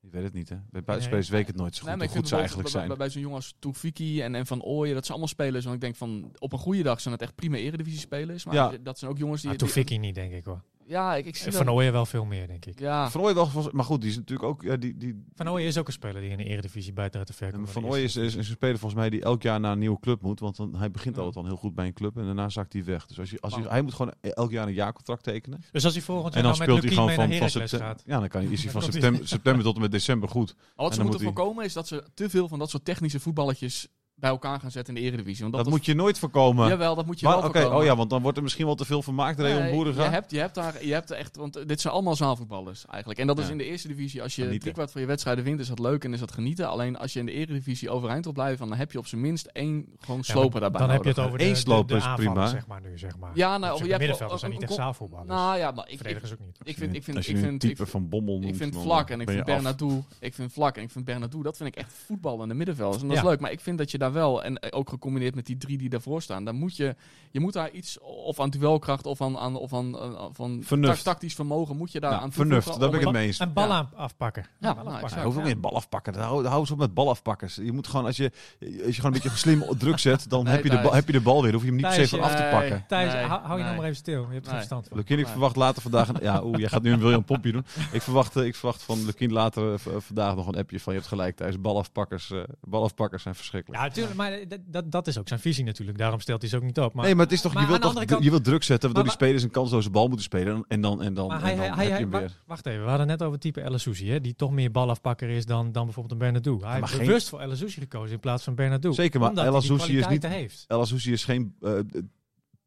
[0.00, 0.56] ik weet het niet hè.
[0.70, 2.36] Bij buitenspelers weet ik het nooit zo goed Nee, maar hoe ik goed vind ze
[2.36, 2.88] eigenlijk zijn.
[2.88, 5.62] bij, bij zo'n jongen als Toefiki en, en Van Ooyen, dat zijn allemaal spelers.
[5.64, 8.44] Want ik denk van, op een goede dag zijn het echt prima eredivisie spelers.
[8.44, 8.72] Maar Ja.
[8.80, 9.50] dat zijn ook jongens die...
[9.50, 10.62] Die- Toefiki niet, denk ik hoor.
[10.88, 12.78] Ja, ik, ik zie En Van Ooyen wel veel meer, denk ik.
[12.78, 14.62] Ja, Van Ooyen wel, maar goed, die is natuurlijk ook...
[14.62, 17.38] Ja, die, die, Van Ooyen is ook een speler die in de Eredivisie buiten uit
[17.38, 19.78] de en van Ooyen is, is, een speler volgens mij die elk jaar naar een
[19.78, 20.40] nieuwe club moet.
[20.40, 21.22] Want dan, hij begint Ja.
[21.22, 23.06] altijd wel heel goed bij een club en daarna zakt hij weg.
[23.06, 23.68] Dus als je, als Wauw.
[23.68, 25.62] hij moet gewoon elk jaar een jaarcontract tekenen.
[25.72, 27.38] Dus als hij volgend En jaar dan nou met speelt hij gewoon mee van, naar
[27.38, 27.96] van Heracles september.
[27.96, 28.02] gaat.
[28.06, 30.54] Ja, dan kan hij, is hij van Dan september, september tot en met december goed.
[30.56, 32.58] Maar wat En ze dan moeten moet hij- voorkomen is dat ze te veel van
[32.58, 33.88] dat soort technische voetballetjes
[34.20, 35.40] bij elkaar gaan zetten in de Eredivisie.
[35.42, 36.68] Want Dat, dat, moet je nooit voorkomen.
[36.68, 37.80] Jawel, dat moet je Maar- wel Oké, voorkomen.
[37.80, 39.40] oh ja, want dan wordt er misschien wel te veel vermaakt.
[39.40, 40.04] Rayon Nee, Boeriga.
[40.04, 43.20] je hebt, je hebt daar, je hebt echt, want dit zijn allemaal zaalvoetballers eigenlijk.
[43.20, 44.60] En dat is in de eerste divisie, als je Genieten.
[44.62, 46.68] driekwart van je wedstrijden wint, is dat leuk en is dat genieten.
[46.68, 49.46] Alleen als je in de eredivisie overeind wil blijven, dan heb je op zijn minst
[49.46, 51.16] één gewoon sloper daarbij Dan heb je nodig.
[51.16, 52.46] het over de, Eén de, sloper is prima.
[52.46, 53.30] zeg maar nu, zeg maar.
[53.34, 55.28] Ja, nou, Zeg, je middenvelders zijn niet een- echt zaalvoetballers.
[55.28, 56.58] Nou ja, maar ik, ik, Verdedigers ook niet.
[56.62, 59.20] ik vind, ik vind, als je ik vind, type van Bommel Ik vind vlak en
[59.20, 59.44] ik vind.
[59.44, 60.04] Bernardo.
[60.20, 61.42] Ik vind vlak en ik vind Bernardo.
[61.42, 63.02] Dat vind ik echt voetballende middenvelders.
[63.02, 63.40] En dat is leuk.
[63.40, 65.88] Maar ik vind dat je daar wel, en eh, ook gecombineerd met die drie die
[65.88, 66.94] daarvoor staan, dan moet je,
[67.30, 70.96] je moet daar iets of aan duelkracht of aan, aan, of aan, eh, van Vernuft.
[71.04, 73.38] ta- tactisch vermogen moet je daar Ja, aan vernuft, daar ben ik het mee eens.
[73.38, 73.74] Een bal Ja.
[73.74, 74.42] aan afpakken.
[74.42, 75.02] Ja, bal nou, afpakken.
[75.02, 75.14] exact.
[75.20, 75.48] Ja, hoeft ook Ja.
[75.52, 76.14] niet bal afpakken.
[76.14, 77.54] Hou, hou eens op met bal afpakkers.
[77.54, 80.44] Je moet gewoon, als je, als je gewoon een beetje slim op druk zet, dan
[80.44, 81.52] Nee, heb, je de bal, heb je de bal weer.
[81.52, 82.84] Dan hoef je hem niet per se van af te pakken.
[82.88, 84.26] Thijs, Nee, hou, hou je nou maar even stil.
[84.28, 85.18] Je hebt er verstand van.
[85.18, 86.20] Ik verwacht later vandaag...
[86.20, 87.64] Ja, oeh, jij gaat nu een William Pompje doen.
[87.92, 90.92] Ik verwacht, eh, ik verwacht van Lukien later eh, vandaag nog een appje van...
[90.92, 91.60] Je hebt gelijk, Thijs.
[91.60, 93.82] Balafpakkers, eh balafpakkers zijn verschrikkelijk.
[93.98, 95.98] Tuurlijk, maar dat, dat, dat is ook zijn visie natuurlijk.
[95.98, 96.94] Daarom stelt hij ze ook niet op.
[96.94, 98.30] Maar, nee, maar het is toch, maar je wilt aan de toch andere kant- je
[98.30, 100.64] wilt druk zetten, waardoor die spelers een kansloze bal moeten spelen.
[100.68, 102.42] En dan, en dan, en hij, dan hij, hij, heb je hij- hem wa- weer.
[102.46, 105.46] wacht even, we hadden net over het type El hè, die toch meer balafpakker is
[105.46, 106.58] dan, dan bijvoorbeeld een Bernardo.
[106.60, 108.92] Hij maar heeft geen- bewust voor El gekozen in plaats van Bernardo.
[108.92, 109.68] Zeker, maar El is
[110.08, 110.64] niet- heeft.
[110.68, 111.72] El is geen eh,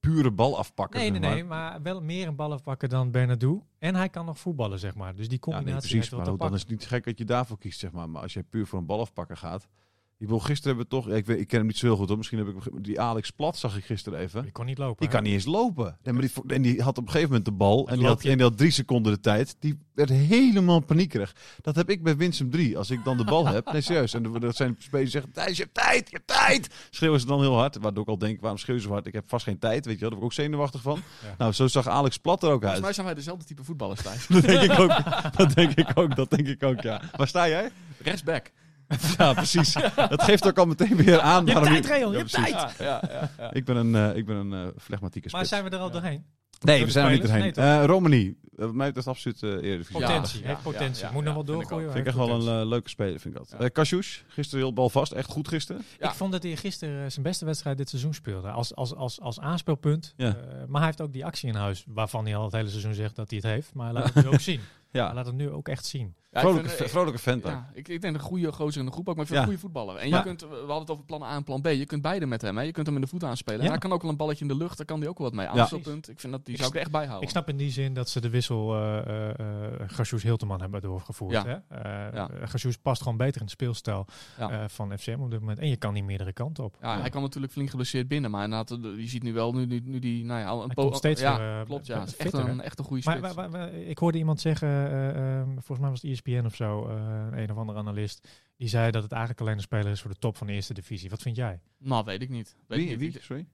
[0.01, 0.99] pure bal afpakken.
[0.99, 3.65] Nee, nee, nee, maar wel meer een bal afpakken dan Bernardo.
[3.79, 5.15] En hij kan nog voetballen, zeg maar.
[5.15, 6.11] Dus die Ja, nee, combinatie precies.
[6.11, 8.09] Maar dan is het niet gek dat je daarvoor kiest, zeg maar.
[8.09, 9.67] Maar als je puur voor een bal afpakken gaat.
[10.21, 11.13] Ik wil gisteren hebben we toch.
[11.13, 12.17] ja, ik, weet, ik ken hem niet zo heel goed hoor.
[12.17, 14.41] Misschien heb ik die Alex Plat zag ik gisteren even.
[14.41, 14.97] Die kon niet lopen.
[14.97, 15.13] Die hè?
[15.13, 15.97] kan niet eens lopen.
[16.03, 17.87] En, maar die, en die had op een gegeven moment de bal.
[17.87, 19.55] En die, had, en die had drie seconden de tijd.
[19.59, 21.35] Die werd helemaal paniekerig.
[21.61, 22.77] Dat heb ik bij Winsum 3.
[22.77, 23.71] Als ik dan de bal heb.
[23.71, 24.13] Nee, serieus.
[24.13, 26.73] En dat zijn spelers die zeggen: Thijs, je hebt tijd, je hebt tijd.
[26.89, 27.77] Schreeuwen ze dan heel hard.
[27.77, 29.07] Waardoor ik al denk: waarom schreeuwen ze zo hard?
[29.07, 29.85] Ik heb vast geen tijd.
[29.85, 31.01] Weet je wel, daar ik ook zenuwachtig van.
[31.23, 31.35] Ja.
[31.37, 32.81] Nou, zo zag Alex Plat er ook Volgens uit.
[32.81, 34.27] mij zijn wij dezelfde type voetballers, Thijs.
[34.41, 34.91] Dat denk ik ook.
[35.37, 36.15] Dat denk ik ook.
[36.15, 37.01] Dat denk ik ook, ja.
[37.15, 37.71] Waar sta jij?
[37.97, 38.51] Rechtsback.
[39.17, 39.73] Ja, precies.
[39.95, 41.45] Dat geeft ook al meteen weer aan.
[41.45, 42.75] Je hebt tijd, Reon, je Ja, hebt tijd.
[42.79, 43.53] Ja, ja, ja.
[43.53, 46.25] Ik ben een, eh, ik ben een eh flegmatieke Maar zijn we er al doorheen?
[46.59, 47.39] Nee, we zijn er niet doorheen.
[47.41, 49.99] Nee, Eh Romani, wat mij betreft absoluut eh Eredivisie.
[49.99, 51.05] Ja, Potentie, ja, heeft potentie.
[51.05, 51.85] ja, Moet nog wel doorgooien.
[51.91, 53.49] Vind ik echt wel een leuke speler, vind ik dat.
[53.59, 53.65] Ja.
[53.65, 55.11] Eh Cassius, gisteren heel balvast.
[55.11, 55.81] Echt goed gisteren.
[55.99, 56.07] Ja.
[56.09, 58.49] Ik vond dat hij gisteren zijn beste wedstrijd dit seizoen speelde.
[58.49, 60.13] Als, als, als, als aanspeelpunt.
[60.17, 60.27] Ja.
[60.27, 60.33] Eh,
[60.67, 61.83] maar hij heeft ook die actie in huis.
[61.87, 63.73] Waarvan hij al het hele seizoen zegt dat hij het heeft.
[63.73, 64.59] Maar hij laat het nu ook zien.
[64.91, 66.15] Hij Ja, laat het nu ook echt zien.
[66.31, 67.43] Vrolijke, vind, vrolijke vent.
[67.43, 69.45] Ja, ik, ik denk een goede gozer in de groep ook, maar ik vind Ja.
[69.45, 69.95] een goede voetballer.
[69.95, 71.67] En Maar- je kunt, we hadden het over plan A en plan B.
[71.67, 72.57] Je kunt beide met hem.
[72.57, 72.63] Hè.
[72.63, 73.59] Je kunt hem in de voet aanspelen.
[73.61, 74.77] En hij kan ook wel een balletje in de lucht.
[74.77, 75.45] Daar kan hij ook wel wat mee.
[75.45, 75.51] Ja.
[75.51, 76.09] Aanspeelpunt.
[76.09, 77.23] Ik vind dat die Ik zou ik er echt bij houden.
[77.23, 79.29] Ik snap in die zin dat ze de wissel eh,
[79.87, 81.31] Gassous Hilteman hebben doorgevoerd.
[81.31, 81.63] Ja.
[81.69, 82.47] Hè?
[82.47, 84.05] Gassous past gewoon beter in het speelstijl
[84.67, 85.59] van FCM op dit moment.
[85.59, 86.77] En je kan niet meerdere kanten op.
[86.81, 88.31] Ja, hij kan natuurlijk flink geblesseerd binnen.
[88.31, 90.83] Maar inderdaad, je ziet nu wel, nu, nu, nu die, nou ja, een Hij po-
[90.83, 91.99] komt steeds ja, weer, klopt, ja.
[91.99, 93.33] Het is echt een, echt een goede Maar spits.
[93.51, 94.69] wa- ik hoorde iemand zeggen,
[95.53, 99.03] volgens mij was het ESPN of zo, eh, een of andere analist, die zei dat
[99.03, 101.09] het eigenlijk alleen een speler is voor de top van de eerste divisie.
[101.09, 101.59] Wat vind jij?
[101.77, 102.55] Nou, weet ik niet.
[102.67, 102.89] Weet Wie?
[102.89, 103.11] ik wie?
[103.11, 103.21] niet.
[103.21, 103.47] Sorry?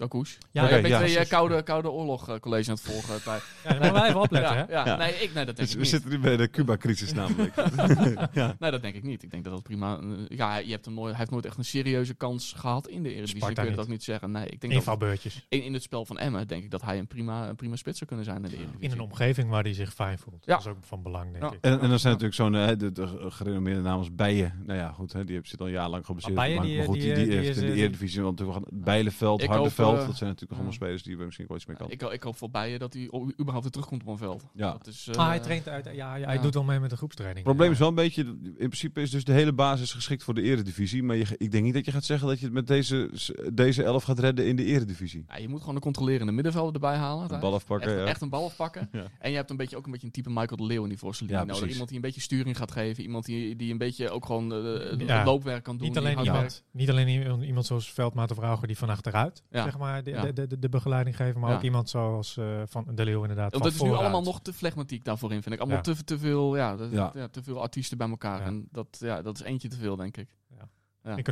[0.00, 0.36] Kakouche.
[0.50, 0.96] Ja, Ja, ik ben ja.
[0.96, 1.32] twee eh, Precies.
[1.32, 3.22] koude, koude oorlog eh, college aan het volgen.
[3.22, 3.38] Thij.
[3.64, 4.72] Ja, dan moeten we even opletten, ja, hè?
[4.72, 4.86] ja.
[4.86, 4.96] Ja.
[4.96, 5.88] Nee, ik, nee, dat denk Dus ik we niet.
[5.88, 7.54] zitten nu bij de Cuba-crisis namelijk.
[8.40, 8.56] ja.
[8.58, 9.22] Nee, dat denk ik niet.
[9.22, 9.98] Ik denk dat dat prima...
[9.98, 13.02] eh, ja, je hebt hem nooit, hij heeft nooit echt een serieuze kans gehad in
[13.02, 13.36] de Eredivisie.
[13.40, 13.86] Sparta kun je dat niet.
[13.86, 14.30] ook niet zeggen.
[14.30, 15.46] Nee, ik denk dat Invalbeurtjes.
[15.48, 17.96] in, in het spel van Emmen denk ik dat hij een prima, een prima spits
[17.98, 18.84] zou kunnen zijn in de Eredivisie.
[18.84, 20.44] In een omgeving waar hij zich fijn voelt.
[20.46, 20.52] Ja.
[20.56, 21.50] Dat is ook van belang, denk Ja.
[21.52, 21.58] ik.
[21.60, 24.62] En, en dan zijn natuurlijk zo'n eh, de, de gerenommeerde naam als Bijen.
[24.66, 26.36] Nou ja, goed, hè, die zit al jarenlang geblesseerd.
[26.36, 29.89] Maar Maar, goed, die, die, die, die heeft in de eh, Eredivisie want hoop, Hardenveld.
[29.98, 31.90] Eh, dat zijn natuurlijk allemaal spelers die we misschien wel iets mee kan.
[31.90, 34.44] ik, ik hoop voor Bijen dat hij überhaupt weer terugkomt op een veld.
[34.54, 34.72] Ja.
[34.72, 36.42] Dat is, Maar eh, hij traint uit, ja, hij ja.
[36.42, 37.46] doet wel mee met de groepstraining.
[37.46, 40.34] Het probleem is wel een beetje, in principe is dus de hele basis geschikt voor
[40.34, 41.02] de eredivisie.
[41.02, 43.10] Maar je, ik denk niet dat je gaat zeggen dat je het met deze,
[43.52, 45.24] deze elf gaat redden in de eredivisie.
[45.28, 47.32] ja, je moet gewoon een controlerende middenvelder erbij halen.
[47.32, 48.04] Een bal afpakken, echt, ja.
[48.06, 48.88] echt een bal afpakken.
[49.00, 49.06] Ja.
[49.18, 50.98] En je hebt een beetje, ook een beetje een type Michael de Leeuw in die
[50.98, 51.56] voorste linie Ja, nodig.
[51.58, 51.72] precies.
[51.72, 53.02] Iemand die een beetje sturing gaat geven.
[53.02, 55.16] Iemand die, die een beetje ook gewoon eh, Ja.
[55.16, 55.86] het loopwerk kan doen.
[55.88, 59.62] Niet alleen, iemand, niet alleen iemand, iemand zoals Veldmaat of Rauger die van achteruit Ja.
[59.64, 60.32] zeg maar, de, Ja.
[60.32, 61.56] de, de, de begeleiding geven, maar Ja.
[61.56, 63.50] ook iemand zoals eh, van de Leeuw inderdaad.
[63.52, 65.60] Want dat is nu allemaal nog te flegmatiek daarvoor in, vind ik.
[65.60, 65.82] Allemaal Ja.
[65.94, 67.10] te, te veel, ja, Ja.
[67.14, 68.38] ja, te veel artiesten bij elkaar.
[68.40, 68.44] Ja.
[68.46, 70.28] En dat, ja, dat is eentje te veel, denk ik.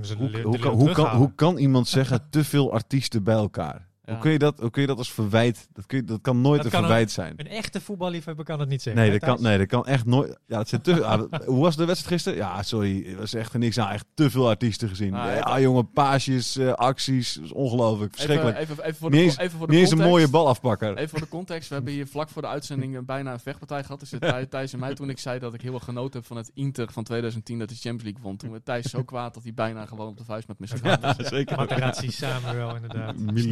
[0.03, 3.88] Ze de, Hoe, kan, hoe kan iemand zeggen te veel artiesten bij elkaar?
[4.09, 4.15] Ja.
[4.15, 5.69] Hoe, kun je dat, hoe kun je dat als verwijt?
[5.73, 7.33] Dat, kun je, dat kan nooit Dat een kan verwijt zijn.
[7.37, 9.03] Een echte voetballiefhebber kan het niet zeggen.
[9.03, 10.39] Nee dat, kan, nee, dat kan echt nooit.
[10.47, 12.39] Ja, het zijn te, ah, hoe was de wedstrijd gisteren?
[12.39, 13.05] Ja, sorry.
[13.07, 13.91] Het was echt niks aan.
[13.93, 15.15] Echt te veel artiesten gezien.
[15.15, 17.35] Ah, ja, jongen, paasjes, eh, acties.
[17.35, 18.15] Dat is ongelooflijk.
[18.15, 18.59] Verschrikkelijk.
[18.59, 20.97] even, even voor de, Niet eens- co- even voor de Niet eens een mooie balafpakker.
[20.97, 21.69] Even voor de context.
[21.69, 24.01] We hebben hier vlak voor de uitzending bijna een vechtpartij gehad.
[24.01, 26.37] Dus Thij- Thijs en mij toen ik zei dat ik heel erg genoten heb van
[26.37, 28.37] het Inter van 2010 dat de Champions League won.
[28.37, 30.79] Toen werd Thijs zo kwaad dat hij bijna gewoon op de vuist met me zat.
[30.83, 31.57] Ja, zeker.
[31.57, 33.17] Materazzi, Samuel inderdaad.
[33.19, 33.49] Mil-.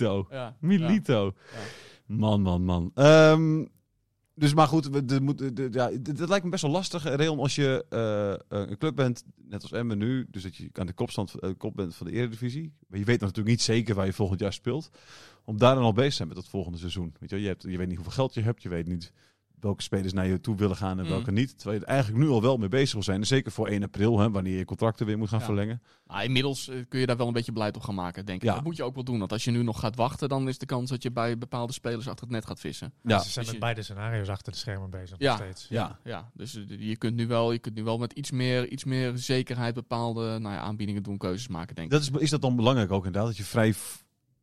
[0.00, 0.26] Milito.
[0.30, 1.34] Ja, Milito.
[2.06, 2.90] Man, man, man.
[2.94, 3.64] Ehm,
[4.34, 7.54] dus maar goed, moet, de, ja, dat lijkt me best wel lastig, eh, Reon, als
[7.54, 11.34] je eh, een club bent, net als Emmen nu, dus dat je aan de kopstand,
[11.34, 12.72] eh, kop bent van de Eredivisie.
[12.88, 14.90] Maar je weet natuurlijk niet zeker waar je volgend jaar speelt.
[15.44, 17.14] Om daar dan al bezig te zijn met het volgende seizoen.
[17.20, 19.12] Weet je, je, hebt, je weet niet hoeveel geld je hebt, je weet niet
[19.60, 21.10] welke spelers naar je toe willen gaan en Mm.
[21.10, 21.56] welke niet.
[21.58, 23.20] Terwijl je er eigenlijk nu al wel mee bezig wil zijn.
[23.20, 25.44] En zeker voor 1 april, hè, wanneer je contracten weer moet gaan Ja.
[25.44, 25.82] verlengen.
[26.06, 28.48] Nou, inmiddels eh, kun je daar wel een beetje beleid op gaan maken, denk ik.
[28.48, 28.54] Ja.
[28.54, 29.18] Dat moet je ook wel doen.
[29.18, 31.72] Want als je nu nog gaat wachten, dan is de kans dat je bij bepaalde
[31.72, 32.92] spelers achter het net gaat vissen.
[33.02, 35.32] Ja, Ze zijn Dus met je- beide scenario's achter de schermen bezig Ja.
[35.36, 35.66] nog steeds.
[35.68, 35.98] ja.
[36.04, 38.84] Ja, dus eh, je kunt nu wel, je kunt nu wel met iets meer, iets
[38.84, 41.92] meer zekerheid bepaalde nou ja, aanbiedingen doen, keuzes maken, denk ik.
[41.92, 43.28] Dat is, is dat dan belangrijk ook inderdaad?
[43.28, 43.74] Dat je vrij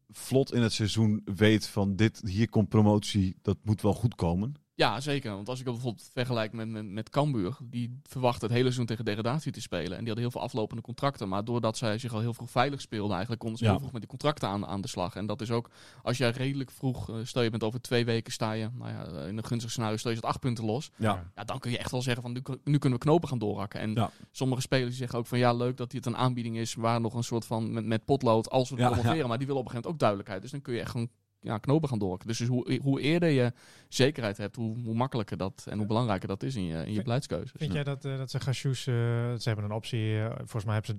[0.10, 4.54] vlot in het seizoen weet van dit, hier komt promotie, dat moet wel goed komen.
[4.76, 5.32] Ja, zeker.
[5.36, 8.86] Want als ik dat bijvoorbeeld vergelijk met, met, met Cambuur, die verwacht het hele seizoen
[8.86, 9.92] tegen degradatie te spelen.
[9.92, 11.30] En die hadden heel veel aflopende contracten.
[11.30, 13.70] Maar doordat zij zich al heel vroeg veilig speelden, eigenlijk konden ze Ja.
[13.72, 15.16] heel vroeg met die contracten aan, aan de slag.
[15.16, 15.70] En dat is ook,
[16.04, 19.06] als jij redelijk vroeg, eh, stel je bent over twee weken sta je, nou ja,
[19.06, 20.92] eh, in een gunstig scenario stel je het acht punten los.
[20.98, 21.32] Ja.
[21.36, 23.40] Ja, dan kun je echt wel zeggen van nu, kun- nu kunnen we knopen gaan
[23.40, 23.80] doorhakken.
[23.80, 24.10] En Ja.
[24.32, 27.14] sommige spelers die zeggen ook van ja, leuk dat dit een aanbieding is waar nog
[27.14, 29.28] een soort van met, met potlood als we Ja, promoveren.
[29.28, 30.42] Maar die willen op een gegeven moment ook duidelijkheid.
[30.42, 31.10] Dus dan kun je echt gewoon
[31.44, 32.28] ja, knopen gaan doorhakken.
[32.28, 33.54] Dus, dus hoe, hoe eerder je
[33.88, 36.92] zekerheid hebt, hoe, hoe makkelijker dat en hoe belangrijker dat is in je, in je
[36.92, 37.52] Vind- beleidskeuzes.
[37.56, 40.74] Vind jij dat, eh, dat ze Gachous, eh, ze hebben een optie, eh, volgens mij
[40.74, 40.96] hebben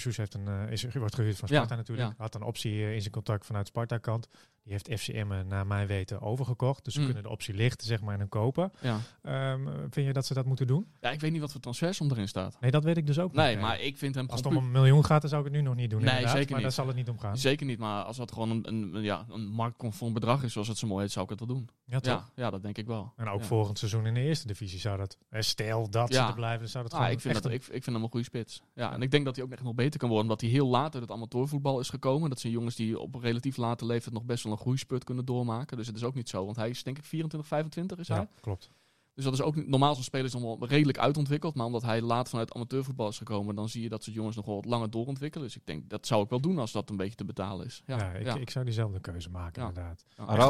[0.00, 2.14] ze, heeft een, is, wordt gehuurd van Ja, Sparta natuurlijk, ja.
[2.18, 4.28] had een optie in zijn contract vanuit Sparta kant.
[4.64, 7.04] Die heeft FCM naar mijn weten overgekocht, dus ze Mm.
[7.06, 8.72] kunnen de optie lichten zeg maar en hem kopen.
[8.80, 8.98] Ja.
[9.22, 10.86] Ehm, vind je dat ze dat moeten doen?
[11.00, 12.56] ja, ik weet niet wat voor transfersom erin staat.
[12.60, 13.64] Nee, dat weet ik dus ook Nee, niet.
[13.64, 15.62] maar ik vind hem Als het om een miljoen gaat, dan zou ik het nu
[15.68, 16.00] nog niet doen.
[16.00, 16.66] Nee, inderdaad, zeker maar niet.
[16.66, 17.36] daar zal het niet om gaan.
[17.36, 20.78] Zeker niet, maar als dat gewoon een, een, ja, een marktconform bedrag is, zoals het
[20.78, 21.68] zo mooi heet, zou ik het wel doen.
[21.86, 22.12] Ja, toch?
[22.34, 23.12] Ja, ja, dat denk ik wel.
[23.16, 23.46] En ook Ja.
[23.46, 26.28] volgend seizoen in de eerste divisie zou dat, stel dat ze Ja.
[26.28, 28.04] er blijven, zou dat Ah, gewoon ik, vind echt dat, een- ik, ik vind hem
[28.04, 28.62] een goede spits.
[28.74, 30.66] Ja, en ik denk dat hij ook echt nog beter kan worden, omdat hij heel
[30.66, 32.28] laat uit het amateurvoetbal is gekomen.
[32.28, 35.24] Dat zijn jongens die op een relatief late leeftijd nog best wel een groeispurt kunnen
[35.24, 35.76] doormaken.
[35.76, 38.16] Dus het is ook niet zo, want hij is denk ik 24, 25 is hij.
[38.18, 38.70] ja, klopt.
[39.14, 41.54] Dus dat is ook niet, normaal zo'n speler is dan wel redelijk uitontwikkeld.
[41.54, 44.46] Maar omdat hij laat vanuit amateurvoetbal is gekomen, dan zie je dat soort jongens nog
[44.46, 45.46] wel wat langer doorontwikkelen.
[45.46, 47.82] Dus ik denk, dat zou ik wel doen als dat een beetje te betalen is.
[47.86, 48.34] Ja, Ja, ik, ja.
[48.36, 49.68] ik zou diezelfde keuze maken Ja.
[49.68, 50.04] inderdaad.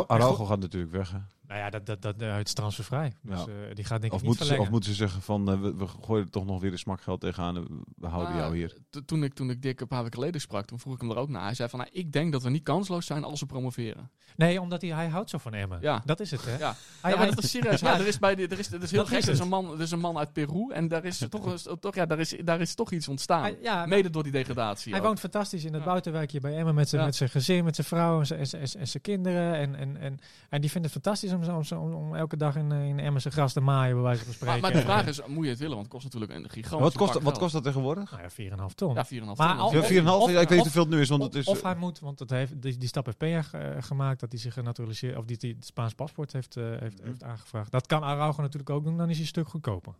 [0.07, 1.11] Araujo gaat natuurlijk weg.
[1.13, 1.19] Hè?
[1.47, 3.13] Nou ja, dat, dat, dat, eh, het is transfervrij.
[3.23, 3.45] Dus Ja.
[3.69, 5.61] eh, die gaat denk ik Of niet moeten, ze, of moeten ze zeggen van eh,
[5.61, 7.67] we, we gooien er toch nog weer een smakgeld tegenaan en
[7.97, 8.77] we houden Maar jou hier.
[9.07, 11.17] Toen ik, toen ik Dick een paar weken geleden sprak, toen vroeg ik hem er
[11.17, 11.43] ook naar.
[11.45, 14.11] Hij zei van, nou, ik denk dat we niet kansloos zijn als we promoveren.
[14.37, 15.79] Nee, omdat hij, hij houdt zo van Emmen.
[15.81, 16.03] Ja.
[16.05, 16.51] Dat is het, hè?
[16.59, 16.59] Ja,
[17.01, 17.81] Hij, ja maar hij- dat is serieus.
[17.81, 17.99] Ja.
[17.99, 19.19] Er is bij die, er is, het is heel Dat gek.
[19.19, 21.65] is Er is, een man, er is een man uit Peru en daar is toch,
[21.67, 23.43] een- toch, ja, daar is, daar is toch iets ontstaan.
[23.43, 24.91] hij- ja, Mede door die degradatie.
[24.93, 25.07] hij ook.
[25.07, 25.89] woont fantastisch in het Ja.
[25.89, 27.07] buitenwijkje bij Emmen met zijn Ja.
[27.07, 29.55] met zijn gezin, met zijn vrouw en zijn, en zijn, en zijn kinderen.
[29.55, 30.19] En, en, en,
[30.49, 32.99] en die vindt het fantastisch om, zo- om, om, om elke dag in, eh, in
[32.99, 34.61] Emmen zijn gras te maaien, bij wijze van maar, spreken.
[34.61, 35.75] maar de vraag is, moet je het willen?
[35.77, 38.11] Want het kost natuurlijk een gigantisch wat kost, wat kost dat tegenwoordig?
[38.11, 38.95] Nou ja, 4,5 ton.
[38.95, 39.59] Ja, 4,5 Maar ton.
[39.59, 40.23] al- Ja, of- 4,5?
[40.23, 41.47] of- Ja, ik weet niet of- hoeveel het nu is, want het is...
[41.47, 44.41] of hij moet, want het heeft, die, die stap heeft Peña eh, gemaakt, dat hij
[44.41, 47.71] zich genaturaliseerd, of die, die het Spaans paspoort heeft, eh, heeft, heeft aangevraagd.
[47.71, 49.95] Dat kan Araujo natuurlijk ook doen, dan is hij een stuk goedkoper.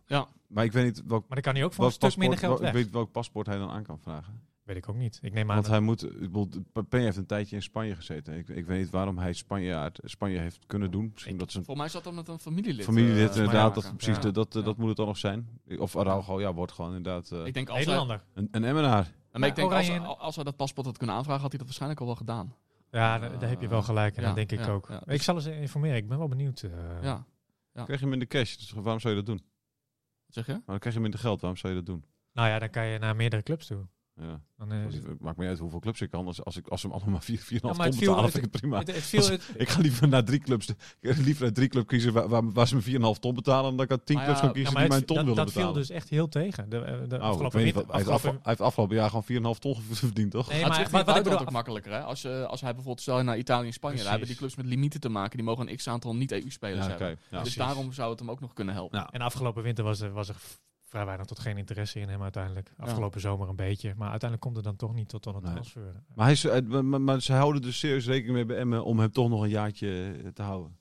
[0.47, 2.59] maar ik weet niet welk, Maar dan kan hij ook voor een stuk minder geld
[2.59, 2.67] weg.
[2.69, 4.41] ik weet welk paspoort hij dan aan kan vragen.
[4.63, 5.19] Weet ik ook niet.
[5.21, 6.49] Ik neem aan Want dat- hij moet, ik bedoel,
[6.89, 8.37] Pen heeft een tijdje in Spanje gezeten.
[8.37, 11.09] Ik, ik weet niet waarom hij Spanje, uit Spanje heeft kunnen doen.
[11.13, 12.85] Misschien dat zijn Voor mij zat dat met een familielid.
[12.85, 14.21] familielid eh, inderdaad, dat, precies, Ja.
[14.21, 14.61] dat, dat, Ja.
[14.61, 15.59] dat moet het dan nog zijn.
[15.77, 17.95] Of Araujo, ja, wordt gewoon inderdaad eh, Ik denk als hij,
[18.33, 19.11] een, een Emmenaar.
[19.31, 21.99] maar ik denk als, als hij dat paspoort had kunnen aanvragen, had hij dat waarschijnlijk
[22.01, 22.55] al wel gedaan.
[22.91, 24.15] Ja, daar, daar heb je wel gelijk.
[24.15, 24.87] En Ja, dat denk ik ook.
[24.89, 25.01] ja.
[25.05, 25.97] Ik zal eens informeren.
[25.97, 26.61] Ik ben wel benieuwd.
[26.61, 26.69] eh.
[27.01, 27.25] Ja.
[27.73, 27.83] Ja.
[27.83, 29.41] Krijg je hem in de cash, dus waarom zou je dat doen?
[30.25, 30.51] Wat zeg je?
[30.51, 32.03] Maar dan krijg je hem in de geld, waarom zou je dat doen?
[32.33, 33.85] Nou ja, dan kan je naar meerdere clubs toe.
[34.15, 34.41] Ja.
[34.57, 36.25] Dan, eh, Het maakt me niet uit hoeveel clubs ik kan.
[36.27, 38.23] Als, als, ik, als ze hem allemaal 4,5 4, Ja, maar ton het viel- betalen,
[38.23, 38.77] het- vind ik het prima.
[38.79, 42.13] het, het viel, het, Ik ga liever naar drie clubs, liever naar drie clubs kiezen
[42.13, 42.81] waar, waar, waar ze me
[43.15, 44.81] 4,5 ton betalen, dan dat ik aan tien Maar clubs ja, kan ja, kiezen maar
[44.83, 45.81] die mijn ton dat, willen dat viel betalen.
[45.87, 46.69] dus echt heel tegen.
[46.69, 49.09] De, eh, de Oh, ik afgelopen niet hij, heeft afgelopen- afge- hij heeft afgelopen jaar
[49.09, 49.23] gewoon
[49.55, 50.49] 4,5 ton verdiend, toch?
[50.49, 51.91] Nee, maar maar wat- bedoel- ook makkelijker.
[51.91, 52.01] Hè?
[52.01, 54.55] Als, je, als hij bijvoorbeeld, stel je naar Italië en Spanje, dan hebben die clubs
[54.55, 55.37] met limieten te maken.
[55.37, 57.19] Die mogen een x-aantal niet-EU-spelers Ja, hebben.
[57.29, 57.43] Ja.
[57.43, 58.99] dus daarom zou het hem ook nog kunnen helpen.
[58.99, 59.09] Ja.
[59.11, 60.35] En afgelopen winter was er, er
[60.93, 62.73] vrij weinig tot geen interesse in hem uiteindelijk.
[62.77, 63.93] Afgelopen zomer een beetje.
[63.97, 65.51] Maar uiteindelijk komt het dan toch niet tot, tot een Nee.
[65.51, 65.81] transfer.
[66.15, 68.85] Maar, hij is, eh, maar, maar- maar ze houden dus serieus rekening mee bij Emmen
[68.85, 70.77] om hem toch nog een jaartje eh, te houden.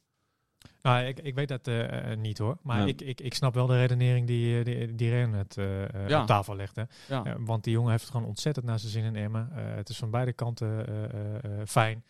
[0.83, 2.59] Nou, ik, ik weet dat eh, niet hoor.
[2.63, 5.55] Maar ik, ik, ik snap wel de redenering die, die, die Ren het
[6.09, 6.21] Ja.
[6.21, 6.89] op tafel legde.
[7.09, 7.37] Ja.
[7.39, 9.49] Want die jongen heeft het gewoon ontzettend naar zijn zin in Emmen.
[9.53, 10.87] Het is van beide kanten
[11.67, 12.05] fijn.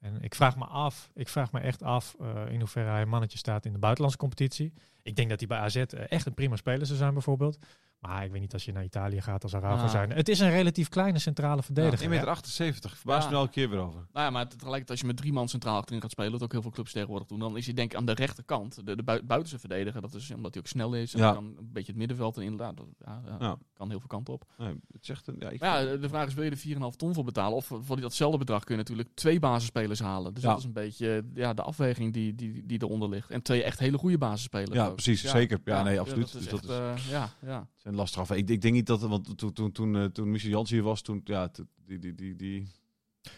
[0.00, 2.16] En ik vraag me af, ik vraag me echt af
[2.48, 4.72] in hoeverre hij een mannetje staat in de buitenlandse competitie.
[5.08, 7.58] Ik denk dat hij bij AZ eh, echt een prima speler zou zijn bijvoorbeeld.
[7.98, 9.90] Maar ik weet niet als je naar Italië gaat als Araujo Ah.
[9.90, 10.10] zijn.
[10.12, 11.98] Het is een relatief kleine centrale verdediger.
[11.98, 12.08] 1,78 hè?
[12.08, 13.30] meter, 78, verbaast Ja.
[13.30, 14.00] me elke keer weer over.
[14.12, 16.52] Nou ja, maar tegelijkertijd als je met drie man centraal achterin gaat spelen, wat ook
[16.52, 19.02] heel veel clubs tegenwoordig doen, dan is hij denk ik aan de rechterkant, de, de
[19.02, 21.32] bui- buitenste verdediger, dat is omdat hij ook snel is en Ja.
[21.32, 23.56] dan een beetje het middenveld en inderdaad, dat, ja, ja, Ja.
[23.74, 24.44] kan heel veel kanten op.
[24.58, 26.96] Nee, het zegt een, ja, ik Maar ja, de vraag is, wil je er 4,5
[26.96, 27.56] ton voor betalen?
[27.56, 30.34] Of voor datzelfde bedrag kun je natuurlijk twee basisspelers halen.
[30.34, 30.48] Dus Ja.
[30.48, 33.30] dat is een beetje ja, de afweging die, die, die eronder ligt.
[33.30, 34.92] En twee echt hele goede basisspelers Ja, ook.
[34.94, 35.60] precies, zeker.
[35.64, 36.32] Ja, nee, absoluut.
[36.32, 37.66] dat is Dus dat echt, eh, ja, ja.
[37.88, 38.30] Zijn lastig af.
[38.30, 41.02] Ik, ik denk niet dat, want toen, toen, toen, eh, toen Michel Jans hier was,
[41.02, 41.50] toen, ja,
[41.86, 42.66] die, die, die, die,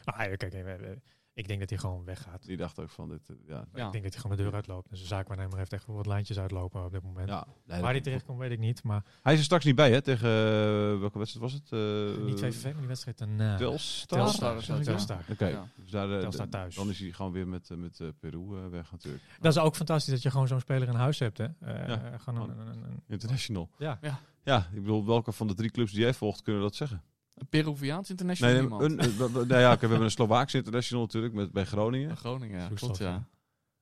[0.05, 0.96] ja, kijk, eh, eh,
[1.41, 2.47] ik denk dat hij gewoon weggaat.
[2.47, 3.64] die dacht ook van dit, eh, ja.
[3.74, 3.86] Ja.
[3.86, 4.91] Ik denk dat hij gewoon de deur uitloopt.
[4.91, 7.28] Dus de zaakwaarnemer heeft echt wel wat lijntjes uitlopen op dit moment.
[7.28, 8.82] ja nee, Waar hij terecht komt, weet ik niet.
[8.82, 10.01] Maar Hij is er straks niet bij, hè?
[10.01, 11.72] Tegen eh, welke wedstrijd was het?
[11.72, 13.57] Eh, niet VVV, maar die wedstrijd daarna.
[13.57, 14.18] Telstar.
[14.18, 14.82] Telstar ja.
[14.82, 15.24] Telstar.
[15.30, 15.66] Oké, Ja.
[15.76, 16.74] dus daar, eh, Telstar thuis.
[16.74, 19.22] dan is hij gewoon weer met, met Peru weg natuurlijk.
[19.41, 21.38] Dat is ook fantastisch dat je gewoon zo'n speler in huis hebt.
[21.38, 21.47] Hè?
[21.61, 22.18] Ja.
[22.18, 23.70] gewoon een, een, een- een- International.
[23.78, 23.99] ja.
[24.43, 27.03] Ja, ik bedoel, welke van de drie clubs die jij volgt kunnen dat zeggen?
[27.41, 28.82] Een Peruviaans international Nee, iemand.
[28.82, 32.16] een, een- nou ja, oké, we hebben een Slovaakse international natuurlijk met, bij Groningen.
[32.16, 32.68] Groningen, ja.
[32.74, 33.28] Klopt, ja.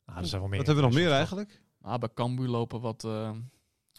[0.04, 1.62] Ah, er zijn wel meer Wat hebben we nog meer internationals, eigenlijk?
[1.80, 3.04] Ah, bij Cambuur lopen wat...
[3.04, 3.30] eh,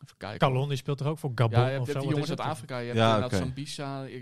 [0.03, 0.39] even kijken.
[0.39, 1.97] Calon die speelt er ook voor Gabon Ja, je hebt, of je zo.
[1.99, 2.49] hebt die jongens uit?
[2.49, 2.77] Afrika.
[2.77, 3.41] Je hebt Ja, inderdaad oké.
[3.43, 4.03] Sambisa.
[4.03, 4.19] Je,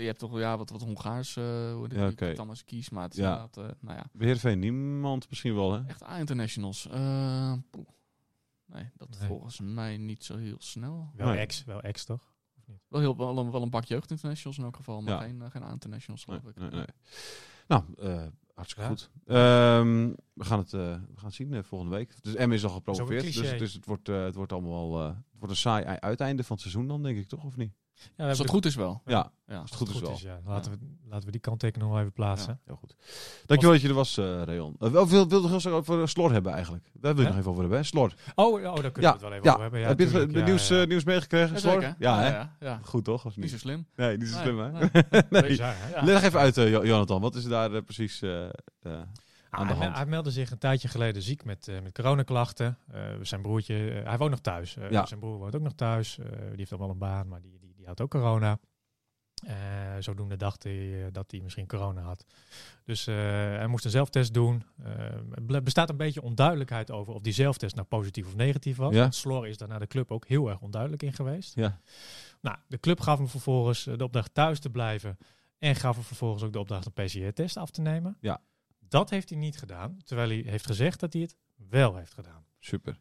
[0.00, 2.32] je hebt toch ja, wat, wat Hongaars, eh hoe Ja.
[2.34, 2.90] Thomas Kies.
[2.90, 3.24] Maar het is Ja.
[3.32, 5.80] inderdaad, eh, nou ja, Beheerveen niemand misschien wel, hè?
[5.86, 6.86] echt A-internationals.
[6.88, 7.86] Eh, poeh.
[8.66, 9.28] nee, dat Nee.
[9.28, 11.10] volgens mij niet zo heel snel.
[11.16, 11.38] Wel Nee.
[11.38, 12.32] ex, wel ex toch?
[12.88, 15.20] Wel, heel, wel, een, wel een bak jeugdinternationals in elk geval, maar Ja.
[15.20, 16.60] geen, eh, geen A-internationals Nee, geloof ik.
[16.60, 16.84] nee, nee.
[17.68, 18.88] Nou, eh, hartstikke Ja.
[18.88, 19.10] goed.
[19.26, 22.22] Ehm, we, gaan het, eh, we gaan het zien volgende week.
[22.22, 23.22] Dus M is al gepromoveerd.
[23.22, 26.42] Dus, dus het, wordt, het wordt allemaal wel, eh, het wordt een saai ei- uiteinde
[26.44, 27.72] van het seizoen dan, denk ik toch, of niet?
[28.16, 29.02] Ja, we Als het goed is wel.
[29.06, 29.58] Ja, Ja.
[29.58, 30.18] als het goed is wel.
[30.22, 30.40] ja.
[30.44, 30.78] Laten, We,
[31.08, 32.60] laten we die kanttekening nog even plaatsen.
[32.64, 32.96] Heel goed.
[33.46, 34.76] Dankjewel dat je er was, eh Reon.
[34.78, 36.90] Uh, wel wil, wilde graag over Slor hebben eigenlijk.
[36.92, 37.78] Daar wil ik nog even over hebben.
[37.80, 37.84] hè?
[37.84, 38.14] Slor.
[38.34, 39.50] Oh, oh, daar kunnen Ja, we het wel even ja.
[39.50, 39.80] over hebben.
[39.80, 40.80] Ja, Heb je het de nieuws, ja.
[40.80, 41.72] eh, nieuws meegekregen, Slor?
[41.72, 41.96] Jazeker.
[41.98, 42.28] Ja, hè?
[42.28, 42.80] ja, ja.
[42.84, 43.24] Goed toch?
[43.26, 43.60] Of Niet zo niet?
[43.60, 43.86] slim.
[43.96, 44.70] Nee, niet zo Nee, slim, hè?
[45.30, 46.04] nee.
[46.12, 47.20] Leg even uit, eh, Jo- Jonathan.
[47.20, 48.50] Wat is daar eh, precies eh, eh,
[48.82, 49.06] aan
[49.50, 49.96] Ah, de hij, hand?
[49.96, 52.78] hij meldde zich een tijdje geleden ziek met, eh met coronaklachten.
[52.92, 54.76] Eh, zijn broertje, eh, hij woont nog thuis.
[54.76, 55.06] Eh, Ja.
[55.06, 56.18] Zijn broer woont ook nog thuis.
[56.18, 57.58] Eh, die heeft al wel een baan, maar die
[57.90, 58.58] had ook corona.
[59.46, 59.54] Eh,
[59.98, 62.24] zodoende dacht hij eh, dat hij misschien corona had.
[62.84, 64.62] Dus eh, hij moest een zelftest doen.
[65.34, 68.94] Er ble- bestaat een beetje onduidelijkheid over of die zelftest nou positief of negatief was.
[68.94, 69.10] Ja.
[69.10, 71.54] Slor is daar naar de club ook heel erg onduidelijk in geweest.
[71.54, 71.80] Ja.
[72.40, 75.18] Nou, de club gaf hem vervolgens de opdracht thuis te blijven.
[75.58, 78.16] En gaf hem vervolgens ook de opdracht een PCR-test af te nemen.
[78.20, 78.40] Ja.
[78.78, 79.98] Dat heeft hij niet gedaan.
[80.04, 81.36] Terwijl hij heeft gezegd dat hij het
[81.68, 82.44] wel heeft gedaan.
[82.58, 83.00] Super.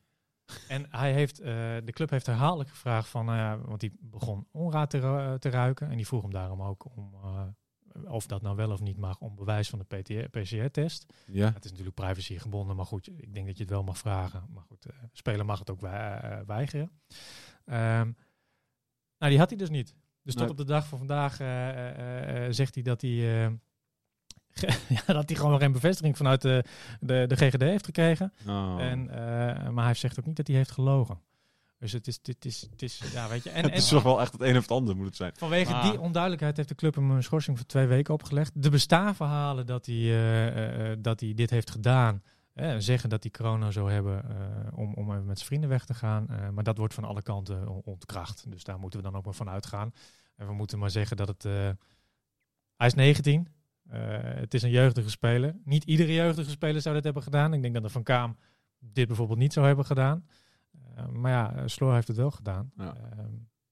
[0.68, 1.48] En hij heeft, eh,
[1.84, 5.90] de club heeft herhaaldelijk gevraagd van, nou want hij begon onraad te, te ruiken.
[5.90, 9.20] En die vroeg hem daarom ook om, eh, of dat nou wel of niet mag,
[9.20, 11.14] om bewijs van de PCR-test.
[11.28, 11.52] Ja.
[11.54, 14.44] Het is natuurlijk privacy gebonden, maar goed, ik denk dat je het wel mag vragen.
[14.54, 15.82] Maar goed, eh speler mag het ook
[16.46, 16.92] weigeren.
[17.66, 18.12] Ehm,
[19.18, 19.96] nou, die had hij dus niet.
[20.22, 21.36] Dus tot op de dag van vandaag
[22.54, 23.60] zegt hij dat hij,
[25.06, 26.64] ja, dat hij gewoon geen bevestiging vanuit de,
[27.00, 28.34] de, de GGD heeft gekregen.
[28.48, 28.76] Oh.
[28.80, 31.20] En, eh, maar hij zegt ook niet dat hij heeft gelogen.
[31.80, 33.50] Dus het is, dit is, het is, ja, weet je.
[33.50, 35.32] En, het en is toch wel echt het een of het ander moet het zijn.
[35.36, 35.84] vanwege Ah.
[35.84, 38.66] die onduidelijkheid heeft de club hem een schorsing voor twee weken opgelegd.
[38.66, 42.24] Er bestaan verhalen dat hij, eh, eh, dat hij dit heeft gedaan.
[42.54, 44.24] Eh, zeggen dat hij corona zou hebben
[44.76, 46.28] om, om even met zijn vrienden weg te gaan.
[46.54, 48.46] Maar dat wordt van alle kanten on- ontkracht.
[48.52, 49.94] Dus daar moeten we dan ook maar van uitgaan.
[50.36, 51.44] En we moeten maar zeggen dat het...
[52.76, 53.48] hij is 19.
[53.90, 55.56] Eh, het is een jeugdige speler.
[55.64, 57.54] Niet iedere jeugdige speler zou dit hebben gedaan.
[57.54, 58.38] Ik denk dat de Van Kaam
[58.80, 60.26] dit bijvoorbeeld niet zou hebben gedaan.
[60.96, 62.72] Eh, maar ja, eh, Sloor heeft het wel gedaan.
[62.78, 62.96] Ja.
[63.12, 63.28] Ehm,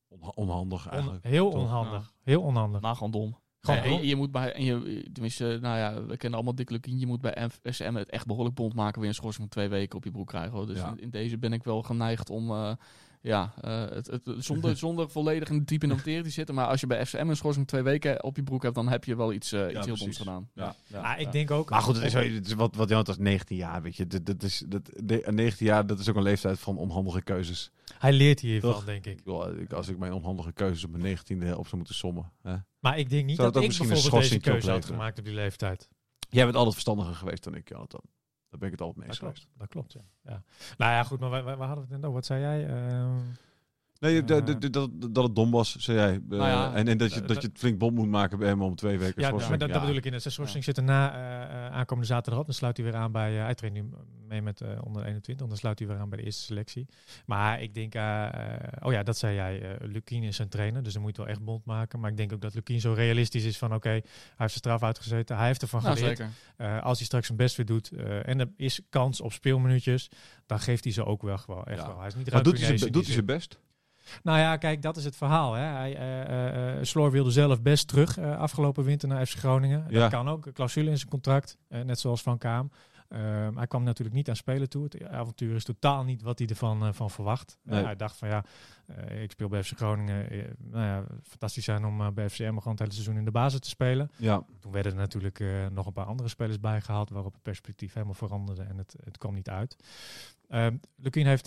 [0.07, 1.24] Onha- onhandig on- eigenlijk.
[1.24, 2.13] heel onhandig.
[2.24, 2.82] Heel onhandig.
[2.82, 3.38] Maar gewoon dom.
[3.61, 6.99] En je moet bij, en je, tenminste, nou ja, we kennen allemaal Dick Lukien.
[6.99, 8.99] Je moet bij FSM het echt behoorlijk bond maken.
[8.99, 10.51] Weer een schorsing van twee weken op je broek krijgen.
[10.51, 10.68] Hoor.
[10.68, 10.89] Dus Ja.
[10.89, 12.72] in, in deze ben ik wel geneigd om, eh,
[13.22, 16.55] ja, eh, het, het, zonder, zonder volledig in diep in de materie te zitten.
[16.55, 19.03] Maar als je bij FSM een schorsing twee weken op je broek hebt, dan heb
[19.03, 20.49] je wel iets, eh, iets heel doms gedaan.
[20.53, 20.76] Ja.
[20.88, 21.70] Ja, Ah, ik denk ook.
[21.70, 24.07] Maar goed, het is, het is wat, wat Jonathan is 19 jaar, weet je.
[24.07, 27.72] Dat, dat is, dat, de- 19 jaar, dat is ook een leeftijd van onhandige keuzes.
[27.97, 28.86] Hij leert hiervan, Toch?
[28.86, 29.22] denk ik.
[29.74, 32.32] Als ik mijn onhandige keuzes op mijn 19e op zou moeten sommen.
[32.41, 32.55] Hè?
[32.80, 35.20] Maar ik denk niet Zou dat ik misschien een bijvoorbeeld deze schorsing keuze had gemaakt
[35.20, 35.88] op die leeftijd.
[36.30, 38.01] Jij bent altijd verstandiger geweest dan ik, Jonathan.
[38.50, 39.60] Daar ben ik het altijd mee Dat eens klopt, geweest.
[39.60, 40.32] dat klopt, ja.
[40.32, 40.43] ja.
[40.78, 42.12] Nou ja, goed, maar waar, hadden we het net over?
[42.14, 42.68] Wat zei jij?
[42.68, 43.20] Ehm,
[44.00, 46.14] Nee, dat, dat, dat, dat het dom was, zei jij.
[46.14, 48.48] Eh, Nou ja, en, en dat, je, dat je het flink bond moet maken bij
[48.48, 49.50] hem om twee weken ja, schorsing.
[49.60, 50.12] maar dat, bedoel ik in.
[50.12, 52.45] De schorsing zit er na eh, eh, aankomende zaterdag op.
[52.45, 53.38] Dan sluit hij weer aan bij...
[53.38, 53.89] eh, hij traint nu
[54.28, 55.48] mee met eh, onder 21.
[55.48, 56.86] Dan sluit hij weer aan bij de eerste selectie.
[57.26, 57.95] Maar ik denk...
[57.95, 59.78] eh, eh, oh ja, dat zei jij.
[59.82, 60.84] Lukien is zijn trainer.
[60.84, 62.00] Dus dan moet je wel echt bond maken.
[62.00, 63.74] Maar ik denk ook dat Lukien zo realistisch is van...
[63.74, 65.38] Oké, hij heeft zijn straf uitgezeten.
[65.38, 66.18] Hij heeft ervan Nou, geleerd.
[66.18, 66.34] zeker.
[66.58, 70.10] Eh, als hij straks zijn best weer doet eh, en er is kans op speelminuutjes,
[70.45, 71.88] dan geeft hij ze ook wel gewoon echt Ja.
[71.88, 71.98] wel.
[71.98, 73.14] Hij is niet Maar doet hij, zijn, doet hij zin.
[73.14, 73.60] zijn best?
[74.24, 75.53] Nou ja, kijk, dat is het verhaal.
[75.53, 75.64] Hè.
[75.64, 79.86] Hij, eh, eh, eh, Sloor wilde zelf best terug afgelopen winter naar FC Groningen.
[79.89, 79.99] Ja.
[79.99, 82.72] Dat kan ook, een clausule in zijn contract, net zoals Van Kaam.
[83.10, 84.84] Ehm, hij kwam natuurlijk niet aan spelen toe.
[84.84, 87.58] Het avontuur is totaal niet wat hij ervan eh, van verwacht.
[87.66, 87.84] Eh, Nee.
[87.84, 88.45] hij dacht van ja,
[88.86, 90.55] eh, ik speel bij FC Groningen.
[90.58, 93.70] nou ja, fantastisch zijn om bij FCM gewoon het hele seizoen in de basis te
[93.70, 94.12] spelen.
[94.16, 94.43] Ja.
[94.60, 98.64] Toen werden er natuurlijk nog een paar andere spelers bijgehaald, waarop het perspectief helemaal veranderde
[98.64, 99.76] en het, het kwam niet uit.
[100.49, 101.45] Uh, Lukien heeft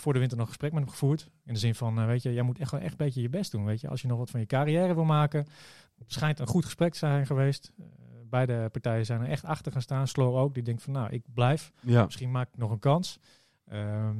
[0.00, 1.30] voor de winter nog gesprek met hem gevoerd.
[1.44, 3.52] In de zin van, weet je, jij moet echt wel echt een beetje je best
[3.52, 3.64] doen.
[3.64, 5.46] Weet je, als je nog wat van je carrière wil maken.
[5.98, 7.72] Het schijnt een goed gesprek te zijn geweest.
[8.28, 10.08] Beide partijen zijn er echt achter gaan staan.
[10.08, 11.72] Sloor ook, die denkt van, nou, ik blijf.
[11.80, 12.04] Ja.
[12.04, 13.18] Misschien maak ik nog een kans.
[13.64, 14.16] Ehm,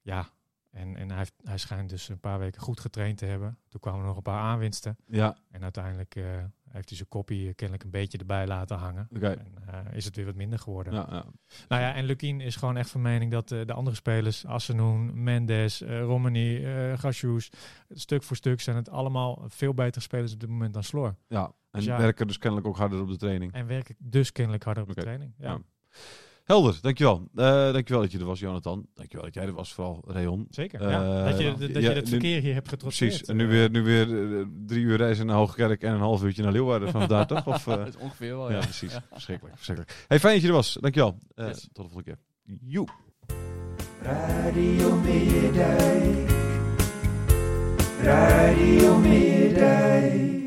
[0.00, 0.28] ja,
[0.72, 3.58] en, en hij, heeft, hij schijnt dus een paar weken goed getraind te hebben.
[3.68, 4.96] Toen kwamen er nog een paar aanwinsten.
[5.06, 5.36] Ja.
[5.50, 6.24] En uiteindelijk eh,
[6.68, 9.08] heeft hij zijn kopie eh, kennelijk een beetje erbij laten hangen.
[9.20, 10.92] En eh, is het weer wat minder geworden.
[10.92, 11.24] Ja, ja.
[11.68, 15.80] Nou ja, en Lukien is gewoon echt van mening dat de andere spelers, Assenoen, Mendes,
[15.80, 17.50] Romani, eh Gasjoes,
[17.90, 21.14] stuk voor stuk zijn het allemaal veel betere spelers op dit moment dan Sloor.
[21.28, 21.52] ja.
[21.72, 21.98] En Dus ja.
[21.98, 23.52] werken dus kennelijk ook harder op de training.
[23.52, 25.32] En werken dus kennelijk harder op de training.
[25.38, 25.50] Ja.
[25.50, 25.60] Ja.
[26.44, 27.28] Helder, dankjewel.
[27.34, 28.86] Eh dankjewel dat je er was, Jonathan.
[28.94, 30.46] Dankjewel dat jij er was, vooral Rayon.
[30.50, 30.88] Zeker.
[30.90, 31.18] ja.
[31.24, 33.10] Eh, Dat je, dat ja, je het nu- verkeer hier hebt getrotseerd.
[33.10, 33.28] Precies.
[33.28, 36.42] En nu weer, nu weer eh, drie uur reizen naar Hoogkerk en een half uurtje
[36.42, 37.46] naar Leeuwarden vanaf daar, toch?
[37.46, 38.60] Of, eh, Dat is ongeveer wel, ja, ja.
[38.62, 38.98] precies.
[39.12, 40.04] Verschrikkelijk, verschrikkelijk.
[40.08, 40.76] Hey, fijn dat je er was.
[40.80, 41.18] Dankjewel.
[41.34, 41.60] Eh Yes.
[41.72, 42.18] Tot de volgende keer.
[42.60, 42.86] Joe.
[44.02, 46.30] Radio Meerdijk.
[48.02, 50.41] Radio Meerdijk.